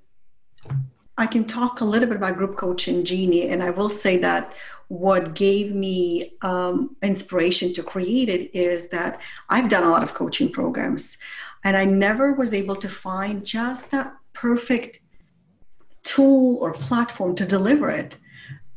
I 1.17 1.25
can 1.25 1.45
talk 1.45 1.81
a 1.81 1.85
little 1.85 2.07
bit 2.07 2.17
about 2.17 2.37
group 2.37 2.57
coaching 2.57 3.05
Genie, 3.05 3.49
and 3.49 3.63
I 3.63 3.69
will 3.69 3.89
say 3.89 4.17
that 4.17 4.53
what 4.87 5.33
gave 5.33 5.73
me 5.73 6.33
um, 6.41 6.95
inspiration 7.01 7.73
to 7.73 7.81
create 7.81 8.29
it 8.29 8.55
is 8.55 8.89
that 8.89 9.19
I've 9.49 9.69
done 9.69 9.83
a 9.83 9.89
lot 9.89 10.03
of 10.03 10.13
coaching 10.13 10.51
programs, 10.51 11.17
and 11.63 11.75
I 11.75 11.85
never 11.85 12.33
was 12.33 12.53
able 12.53 12.75
to 12.75 12.89
find 12.89 13.43
just 13.43 13.91
that 13.91 14.13
perfect 14.33 14.99
tool 16.03 16.57
or 16.57 16.73
platform 16.73 17.35
to 17.35 17.45
deliver 17.45 17.89
it 17.89 18.17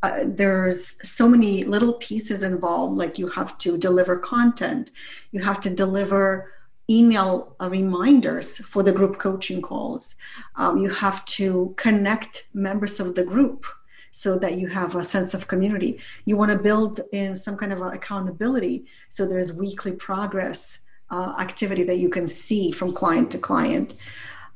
uh, 0.02 0.24
there's 0.24 1.08
so 1.08 1.28
many 1.28 1.64
little 1.64 1.94
pieces 1.94 2.42
involved 2.42 2.96
like 2.96 3.18
you 3.18 3.28
have 3.28 3.58
to 3.58 3.76
deliver 3.76 4.16
content. 4.16 4.90
You 5.32 5.42
have 5.42 5.60
to 5.62 5.70
deliver 5.70 6.52
email 6.90 7.56
reminders 7.60 8.58
for 8.58 8.82
the 8.82 8.92
group 8.92 9.18
coaching 9.18 9.60
calls. 9.60 10.14
Um, 10.56 10.78
you 10.78 10.88
have 10.88 11.24
to 11.26 11.74
connect 11.76 12.46
members 12.54 13.00
of 13.00 13.14
the 13.14 13.24
group 13.24 13.66
so 14.10 14.38
that 14.38 14.58
you 14.58 14.68
have 14.68 14.96
a 14.96 15.04
sense 15.04 15.34
of 15.34 15.48
community. 15.48 15.98
You 16.24 16.36
want 16.36 16.50
to 16.50 16.58
build 16.58 17.00
in 17.12 17.36
some 17.36 17.56
kind 17.56 17.72
of 17.72 17.80
accountability 17.82 18.86
so 19.08 19.26
there's 19.26 19.52
weekly 19.52 19.92
progress 19.92 20.80
uh, 21.10 21.34
activity 21.38 21.84
that 21.84 21.98
you 21.98 22.08
can 22.08 22.26
see 22.26 22.70
from 22.70 22.92
client 22.92 23.30
to 23.32 23.38
client. 23.38 23.94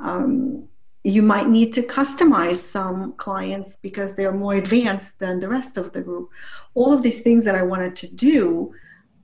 Um, 0.01 0.69
you 1.05 1.23
might 1.23 1.49
need 1.49 1.73
to 1.73 1.83
customize 1.83 2.59
some 2.59 3.13
clients 3.15 3.77
because 3.77 4.15
they're 4.15 4.33
more 4.33 4.55
advanced 4.55 5.19
than 5.19 5.41
the 5.41 5.49
rest 5.49 5.77
of 5.77 5.93
the 5.93 6.03
group. 6.03 6.31
All 6.75 6.93
of 6.93 7.03
these 7.03 7.21
things 7.23 7.45
that 7.45 7.57
I 7.57 7.63
wanted 7.63 7.97
to 7.97 8.15
do, 8.15 8.73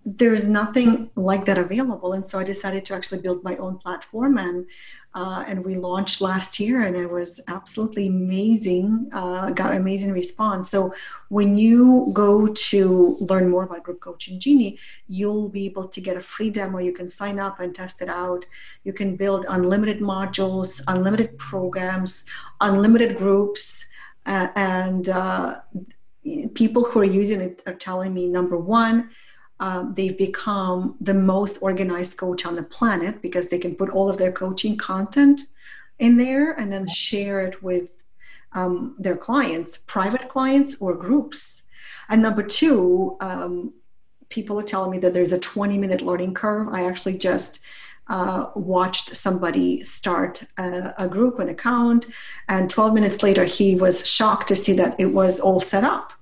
there's 0.05 0.49
nothing 0.49 1.11
like 1.15 1.45
that 1.45 1.59
available. 1.59 2.15
And 2.15 2.29
so 2.29 2.39
I 2.39 2.45
decided 2.45 2.85
to 2.87 2.95
actually 2.95 3.21
build 3.21 3.45
my 3.45 3.57
own 3.57 3.79
platform 3.79 4.39
and 4.39 4.67
uh, 5.15 5.43
and 5.47 5.65
we 5.65 5.75
launched 5.75 6.21
last 6.21 6.61
year 6.61 6.83
and 6.83 6.95
it 6.95 7.11
was 7.11 7.41
absolutely 7.49 8.07
amazing 8.09 9.09
uh, 9.13 9.51
got 9.51 9.75
amazing 9.75 10.13
response. 10.13 10.71
So 10.71 10.95
when 11.29 11.57
you 11.57 12.11
go 12.13 12.47
to 12.47 13.17
learn 13.21 13.49
more 13.49 13.65
about 13.65 13.83
group 13.83 14.01
coaching 14.01 14.39
genie 14.39 14.79
you'll 15.09 15.49
be 15.49 15.65
able 15.67 15.89
to 15.89 16.01
get 16.01 16.17
a 16.17 16.23
free 16.23 16.51
demo. 16.51 16.79
You 16.79 16.93
can 16.93 17.09
sign 17.09 17.39
up 17.39 17.61
and 17.61 17.75
test 17.75 18.03
it 18.03 18.09
out. 18.09 18.45
You 18.85 18.93
can 18.93 19.17
build 19.17 19.47
unlimited 19.49 20.01
modules 20.01 20.81
unlimited 20.87 21.39
programs 21.39 22.25
unlimited 22.61 23.17
groups 23.17 23.87
uh, 24.27 24.49
and 24.57 25.09
uh, 25.09 25.61
people 26.55 26.85
who 26.85 27.01
are 27.01 27.05
using 27.05 27.41
it 27.41 27.63
are 27.67 27.75
telling 27.75 28.13
me 28.13 28.29
number 28.29 28.59
one 28.59 29.11
um, 29.61 29.95
they've 29.95 30.17
become 30.17 30.97
the 31.01 31.15
most 31.15 31.59
organized 31.61 32.17
coach 32.17 32.47
on 32.47 32.57
the 32.57 32.63
planet 32.63 33.21
because 33.21 33.49
they 33.49 33.59
can 33.59 33.75
put 33.75 33.91
all 33.91 34.09
of 34.09 34.19
their 34.19 34.33
coaching 34.33 34.77
content 34.77 35.43
in 35.99 36.17
there 36.17 36.53
and 36.53 36.73
then 36.73 36.87
share 36.87 37.41
it 37.41 37.63
with 37.63 37.91
um, 38.53 38.95
their 38.99 39.17
clients, 39.17 39.79
private 39.79 40.29
clients 40.29 40.77
or 40.81 40.95
groups. 40.95 41.63
And 42.09 42.23
number 42.23 42.43
two, 42.43 43.17
um, 43.21 43.75
people 44.29 44.59
are 44.59 44.65
telling 44.65 44.91
me 44.91 44.99
that 44.99 45.13
there's 45.13 45.33
a 45.33 45.39
20 45.39 45.77
minute 45.77 46.03
learning 46.03 46.35
curve. 46.35 46.69
I 46.73 46.85
actually 46.85 47.19
just 47.19 47.59
uh, 48.09 48.47
watched 48.55 49.15
somebody 49.17 49.83
start 49.83 50.43
a, 50.57 50.95
a, 50.99 51.09
group, 51.09 51.39
an 51.41 51.51
account, 51.51 52.07
and 52.49 52.71
12 52.71 52.95
minutes 52.95 53.23
later, 53.23 53.45
he 53.45 53.75
was 53.75 54.09
shocked 54.09 54.49
to 54.49 54.57
see 54.57 54.73
that 54.75 54.99
it 54.99 55.13
was 55.13 55.41
all 55.41 55.61
set 55.61 55.85
up. 55.85 56.15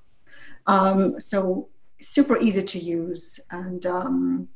Um, 0.66 1.20
so 1.20 1.68
super 2.00 2.38
easy 2.38 2.62
to 2.62 2.78
use. 2.78 3.40
And 3.50 3.84
um, 3.86 4.48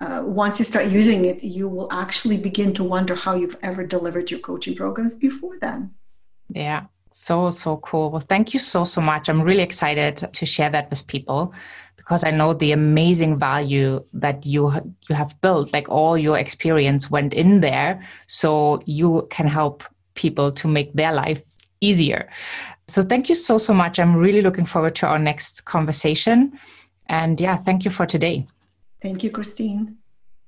uh, 0.00 0.22
once 0.24 0.58
you 0.58 0.64
start 0.64 0.86
using 0.86 1.24
it 1.24 1.42
you 1.42 1.68
will 1.68 1.90
actually 1.92 2.38
begin 2.38 2.72
to 2.74 2.84
wonder 2.84 3.14
how 3.14 3.34
you've 3.34 3.56
ever 3.62 3.84
delivered 3.84 4.30
your 4.30 4.40
coaching 4.40 4.74
programs 4.74 5.14
before 5.14 5.56
then. 5.60 5.90
Yeah. 6.48 6.86
So 7.10 7.50
so 7.50 7.78
cool. 7.78 8.10
Well 8.10 8.20
thank 8.20 8.52
you 8.52 8.60
so 8.60 8.84
so 8.84 9.00
much. 9.00 9.28
I'm 9.28 9.42
really 9.42 9.62
excited 9.62 10.28
to 10.32 10.46
share 10.46 10.70
that 10.70 10.90
with 10.90 11.06
people 11.06 11.54
because 11.96 12.22
i 12.22 12.30
know 12.30 12.54
the 12.54 12.70
amazing 12.70 13.36
value 13.36 14.00
that 14.12 14.46
you 14.46 14.70
you 15.08 15.14
have 15.14 15.40
built 15.40 15.72
like 15.72 15.88
all 15.88 16.16
your 16.16 16.38
experience 16.38 17.10
went 17.10 17.32
in 17.32 17.60
there. 17.60 18.02
So 18.26 18.82
you 18.86 19.26
can 19.30 19.46
help 19.46 19.84
people 20.14 20.50
to 20.52 20.68
make 20.68 20.92
their 20.94 21.12
life 21.12 21.42
easier 21.80 22.28
so 22.88 23.02
thank 23.02 23.28
you 23.28 23.34
so, 23.34 23.58
so 23.58 23.74
much. 23.74 23.98
I'm 23.98 24.16
really 24.16 24.42
looking 24.42 24.66
forward 24.66 24.94
to 24.96 25.06
our 25.06 25.18
next 25.18 25.64
conversation. 25.64 26.58
And 27.08 27.40
yeah, 27.40 27.56
thank 27.56 27.84
you 27.84 27.90
for 27.90 28.06
today. 28.06 28.46
Thank 29.02 29.22
you, 29.22 29.30
Christine. 29.30 29.98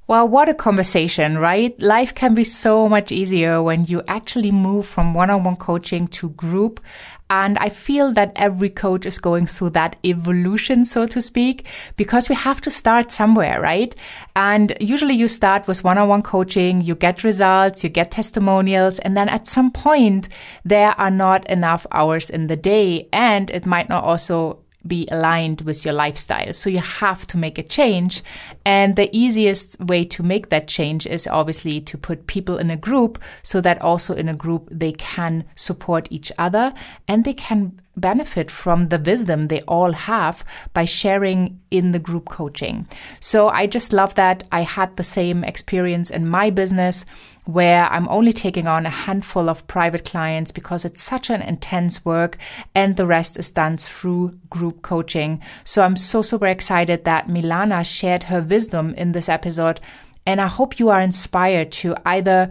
Well, 0.08 0.26
what 0.26 0.48
a 0.48 0.54
conversation, 0.54 1.36
right? 1.36 1.78
Life 1.82 2.14
can 2.14 2.34
be 2.34 2.42
so 2.42 2.88
much 2.88 3.12
easier 3.12 3.62
when 3.62 3.84
you 3.84 4.02
actually 4.08 4.50
move 4.50 4.86
from 4.86 5.12
one 5.12 5.28
on 5.28 5.44
one 5.44 5.56
coaching 5.56 6.08
to 6.08 6.30
group. 6.30 6.80
And 7.28 7.58
I 7.58 7.68
feel 7.68 8.14
that 8.14 8.32
every 8.34 8.70
coach 8.70 9.04
is 9.04 9.18
going 9.18 9.44
through 9.44 9.70
that 9.70 9.96
evolution, 10.02 10.86
so 10.86 11.06
to 11.08 11.20
speak, 11.20 11.66
because 11.98 12.30
we 12.30 12.34
have 12.36 12.62
to 12.62 12.70
start 12.70 13.12
somewhere, 13.12 13.60
right? 13.60 13.94
And 14.34 14.74
usually 14.80 15.12
you 15.12 15.28
start 15.28 15.66
with 15.66 15.84
one 15.84 15.98
on 15.98 16.08
one 16.08 16.22
coaching, 16.22 16.80
you 16.80 16.94
get 16.94 17.22
results, 17.22 17.84
you 17.84 17.90
get 17.90 18.10
testimonials, 18.10 19.00
and 19.00 19.14
then 19.14 19.28
at 19.28 19.46
some 19.46 19.70
point 19.70 20.30
there 20.64 20.92
are 20.98 21.10
not 21.10 21.46
enough 21.50 21.86
hours 21.92 22.30
in 22.30 22.46
the 22.46 22.56
day 22.56 23.10
and 23.12 23.50
it 23.50 23.66
might 23.66 23.90
not 23.90 24.04
also 24.04 24.60
be 24.88 25.06
aligned 25.10 25.60
with 25.60 25.84
your 25.84 25.94
lifestyle. 25.94 26.52
So 26.52 26.70
you 26.70 26.78
have 26.78 27.26
to 27.28 27.36
make 27.36 27.58
a 27.58 27.62
change. 27.62 28.22
And 28.64 28.96
the 28.96 29.10
easiest 29.16 29.78
way 29.80 30.04
to 30.06 30.22
make 30.22 30.48
that 30.48 30.66
change 30.66 31.06
is 31.06 31.26
obviously 31.26 31.80
to 31.82 31.98
put 31.98 32.26
people 32.26 32.58
in 32.58 32.70
a 32.70 32.76
group 32.76 33.22
so 33.42 33.60
that 33.60 33.80
also 33.82 34.14
in 34.14 34.28
a 34.28 34.34
group 34.34 34.68
they 34.70 34.92
can 34.92 35.44
support 35.54 36.08
each 36.10 36.32
other 36.38 36.72
and 37.06 37.24
they 37.24 37.34
can 37.34 37.78
benefit 37.96 38.50
from 38.50 38.88
the 38.88 38.98
wisdom 38.98 39.48
they 39.48 39.60
all 39.62 39.92
have 39.92 40.44
by 40.72 40.84
sharing 40.84 41.60
in 41.70 41.90
the 41.92 41.98
group 41.98 42.28
coaching. 42.28 42.86
So 43.20 43.48
I 43.48 43.66
just 43.66 43.92
love 43.92 44.14
that 44.14 44.44
I 44.52 44.62
had 44.62 44.96
the 44.96 45.02
same 45.02 45.44
experience 45.44 46.10
in 46.10 46.28
my 46.28 46.50
business 46.50 47.04
where 47.48 47.90
I'm 47.90 48.06
only 48.10 48.34
taking 48.34 48.66
on 48.66 48.84
a 48.84 48.90
handful 48.90 49.48
of 49.48 49.66
private 49.66 50.04
clients 50.04 50.50
because 50.50 50.84
it's 50.84 51.00
such 51.00 51.30
an 51.30 51.40
intense 51.40 52.04
work 52.04 52.36
and 52.74 52.94
the 52.94 53.06
rest 53.06 53.38
is 53.38 53.50
done 53.50 53.78
through 53.78 54.38
group 54.50 54.82
coaching. 54.82 55.40
So 55.64 55.80
I'm 55.80 55.96
so 55.96 56.20
super 56.20 56.46
excited 56.46 57.04
that 57.04 57.26
Milana 57.26 57.86
shared 57.86 58.24
her 58.24 58.42
wisdom 58.42 58.92
in 58.98 59.12
this 59.12 59.30
episode. 59.30 59.80
And 60.26 60.42
I 60.42 60.46
hope 60.46 60.78
you 60.78 60.90
are 60.90 61.00
inspired 61.00 61.72
to 61.80 61.96
either 62.04 62.50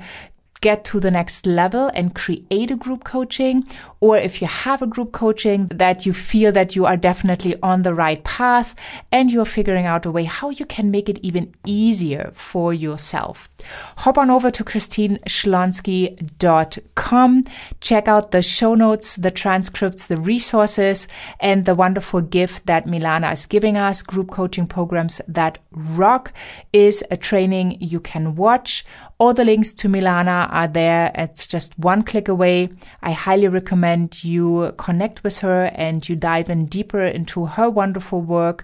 get 0.62 0.84
to 0.86 1.00
the 1.00 1.12
next 1.12 1.46
level 1.46 1.92
and 1.94 2.16
create 2.16 2.72
a 2.72 2.76
group 2.76 3.04
coaching 3.04 3.64
or 4.00 4.18
if 4.18 4.42
you 4.42 4.48
have 4.48 4.82
a 4.82 4.88
group 4.88 5.12
coaching 5.12 5.68
that 5.68 6.04
you 6.06 6.14
feel 6.14 6.52
that 6.52 6.76
you 6.76 6.86
are 6.86 6.98
definitely 6.98 7.56
on 7.62 7.84
the 7.84 7.94
right 7.94 8.24
path 8.24 8.76
and 9.12 9.30
you're 9.32 9.46
figuring 9.46 9.86
out 9.86 10.06
a 10.06 10.12
way 10.12 10.24
how 10.24 10.50
you 10.50 10.66
can 10.66 10.90
make 10.92 11.10
it 11.10 11.20
even 11.20 11.54
easier 11.66 12.32
for 12.34 12.74
yourself. 12.74 13.50
Hop 13.98 14.18
on 14.18 14.30
over 14.30 14.50
to 14.52 14.64
christineschlonski.com. 14.64 17.44
Check 17.82 18.08
out 18.08 18.32
the 18.32 18.44
show 18.44 18.76
notes, 18.76 19.16
the 19.16 19.32
transcripts, 19.32 20.06
the 20.06 20.18
resources, 20.18 21.10
and 21.40 21.66
the 21.66 21.76
wonderful 21.76 22.22
gift 22.22 22.68
that 22.68 22.86
Milana 22.86 23.34
is 23.34 23.46
giving 23.46 23.76
us. 23.78 24.02
Group 24.02 24.32
coaching 24.32 24.68
programs 24.68 25.22
that 25.28 25.58
rock 25.72 26.32
is 26.74 27.04
a 27.12 27.18
training 27.18 27.78
you 27.82 28.00
can 28.00 28.36
watch. 28.36 28.86
All 29.20 29.34
the 29.34 29.46
links 29.46 29.74
to 29.74 29.90
Milana 29.90 30.48
are 30.54 30.68
there. 30.68 31.12
It's 31.16 31.48
just 31.48 31.78
one 31.80 32.04
click 32.04 32.28
away. 32.28 32.70
I 33.02 33.14
highly 33.14 33.48
recommend 33.48 34.24
you 34.24 34.76
connect 34.78 35.24
with 35.24 35.40
her 35.40 35.72
and 35.74 36.08
you 36.08 36.16
dive 36.16 36.52
in 36.52 36.68
deeper 36.68 37.02
into 37.02 37.48
her 37.48 37.68
wonderful 37.68 38.22
work. 38.22 38.64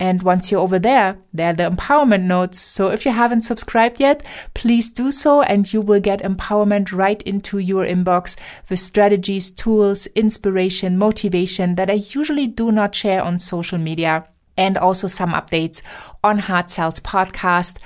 And 0.00 0.20
once 0.24 0.50
you're 0.50 0.60
over 0.60 0.80
there, 0.80 1.18
there 1.32 1.50
are 1.50 1.52
the 1.52 1.70
empowerment 1.70 2.24
notes. 2.24 2.58
So 2.58 2.88
if 2.88 3.06
you 3.06 3.12
haven't 3.12 3.42
subscribed 3.42 4.00
yet, 4.00 4.24
please 4.54 4.90
do 4.90 5.12
so 5.12 5.42
and 5.42 5.72
you 5.72 5.80
will 5.80 6.00
get 6.00 6.22
empowerment 6.22 6.92
right 6.92 7.22
into 7.22 7.58
your 7.58 7.84
inbox 7.84 8.34
with 8.68 8.80
strategies, 8.80 9.52
tools, 9.52 10.06
inspiration, 10.16 10.98
motivation 10.98 11.76
that 11.76 11.90
I 11.90 12.02
usually 12.10 12.48
do 12.48 12.72
not 12.72 12.92
share 12.96 13.22
on 13.22 13.38
social 13.38 13.78
media 13.78 14.26
and 14.56 14.76
also 14.76 15.06
some 15.06 15.32
updates 15.32 15.82
on 16.22 16.38
Heart 16.38 16.70
Sells 16.70 17.00
podcast. 17.00 17.76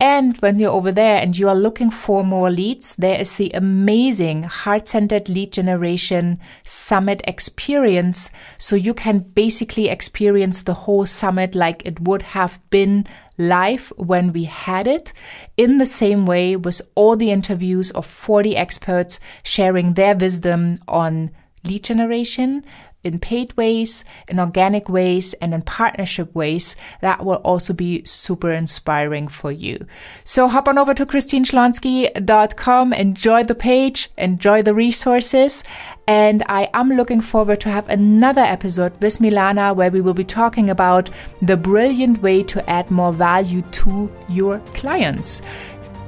And 0.00 0.36
when 0.38 0.58
you're 0.58 0.72
over 0.72 0.90
there 0.90 1.20
and 1.20 1.36
you 1.36 1.48
are 1.48 1.54
looking 1.54 1.90
for 1.90 2.24
more 2.24 2.50
leads, 2.50 2.94
there 2.96 3.20
is 3.20 3.36
the 3.36 3.50
amazing 3.54 4.44
heart 4.44 4.88
centered 4.88 5.28
lead 5.28 5.52
generation 5.52 6.40
summit 6.62 7.20
experience. 7.24 8.30
So 8.58 8.74
you 8.76 8.94
can 8.94 9.18
basically 9.20 9.88
experience 9.88 10.62
the 10.62 10.74
whole 10.74 11.06
summit 11.06 11.54
like 11.54 11.82
it 11.84 12.00
would 12.00 12.22
have 12.22 12.58
been 12.70 13.06
live 13.36 13.92
when 13.96 14.32
we 14.32 14.44
had 14.44 14.86
it 14.86 15.12
in 15.56 15.78
the 15.78 15.86
same 15.86 16.24
way 16.24 16.56
with 16.56 16.80
all 16.94 17.16
the 17.16 17.30
interviews 17.30 17.90
of 17.90 18.06
40 18.06 18.56
experts 18.56 19.20
sharing 19.42 19.94
their 19.94 20.16
wisdom 20.16 20.78
on 20.86 21.30
lead 21.64 21.84
generation, 21.84 22.64
in 23.04 23.18
paid 23.18 23.56
ways, 23.56 24.04
in 24.28 24.40
organic 24.40 24.88
ways, 24.88 25.34
and 25.34 25.54
in 25.54 25.62
partnership 25.62 26.34
ways, 26.34 26.76
that 27.00 27.24
will 27.24 27.42
also 27.44 27.72
be 27.72 28.04
super 28.04 28.50
inspiring 28.50 29.28
for 29.28 29.52
you. 29.52 29.86
So 30.24 30.48
hop 30.48 30.66
on 30.68 30.78
over 30.78 30.94
to 30.94 31.06
christineschlonski.com, 31.06 32.92
enjoy 32.92 33.44
the 33.44 33.54
page, 33.54 34.10
enjoy 34.16 34.62
the 34.62 34.74
resources, 34.74 35.62
and 36.06 36.42
I 36.48 36.68
am 36.74 36.90
looking 36.90 37.20
forward 37.20 37.60
to 37.62 37.70
have 37.70 37.88
another 37.88 38.42
episode 38.42 38.92
with 39.00 39.18
Milana 39.18 39.74
where 39.74 39.90
we 39.90 40.00
will 40.00 40.14
be 40.14 40.24
talking 40.24 40.68
about 40.68 41.08
the 41.40 41.56
brilliant 41.56 42.20
way 42.22 42.42
to 42.44 42.68
add 42.68 42.90
more 42.90 43.12
value 43.12 43.62
to 43.62 44.10
your 44.28 44.58
clients. 44.74 45.40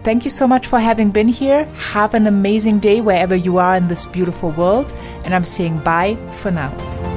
Thank 0.07 0.25
you 0.25 0.31
so 0.31 0.47
much 0.47 0.69
for 0.69 0.79
having 0.79 1.11
been 1.11 1.27
here. 1.27 1.64
Have 1.90 2.14
an 2.14 2.29
amazing 2.29 2.79
day 2.79 3.01
wherever 3.01 3.35
you 3.35 3.59
are 3.59 3.75
in 3.75 3.88
this 3.88 4.07
beautiful 4.07 4.53
world. 4.53 4.95
And 5.25 5.35
I'm 5.35 5.42
saying 5.42 5.81
bye 5.81 6.16
for 6.31 6.53
now. 6.53 7.15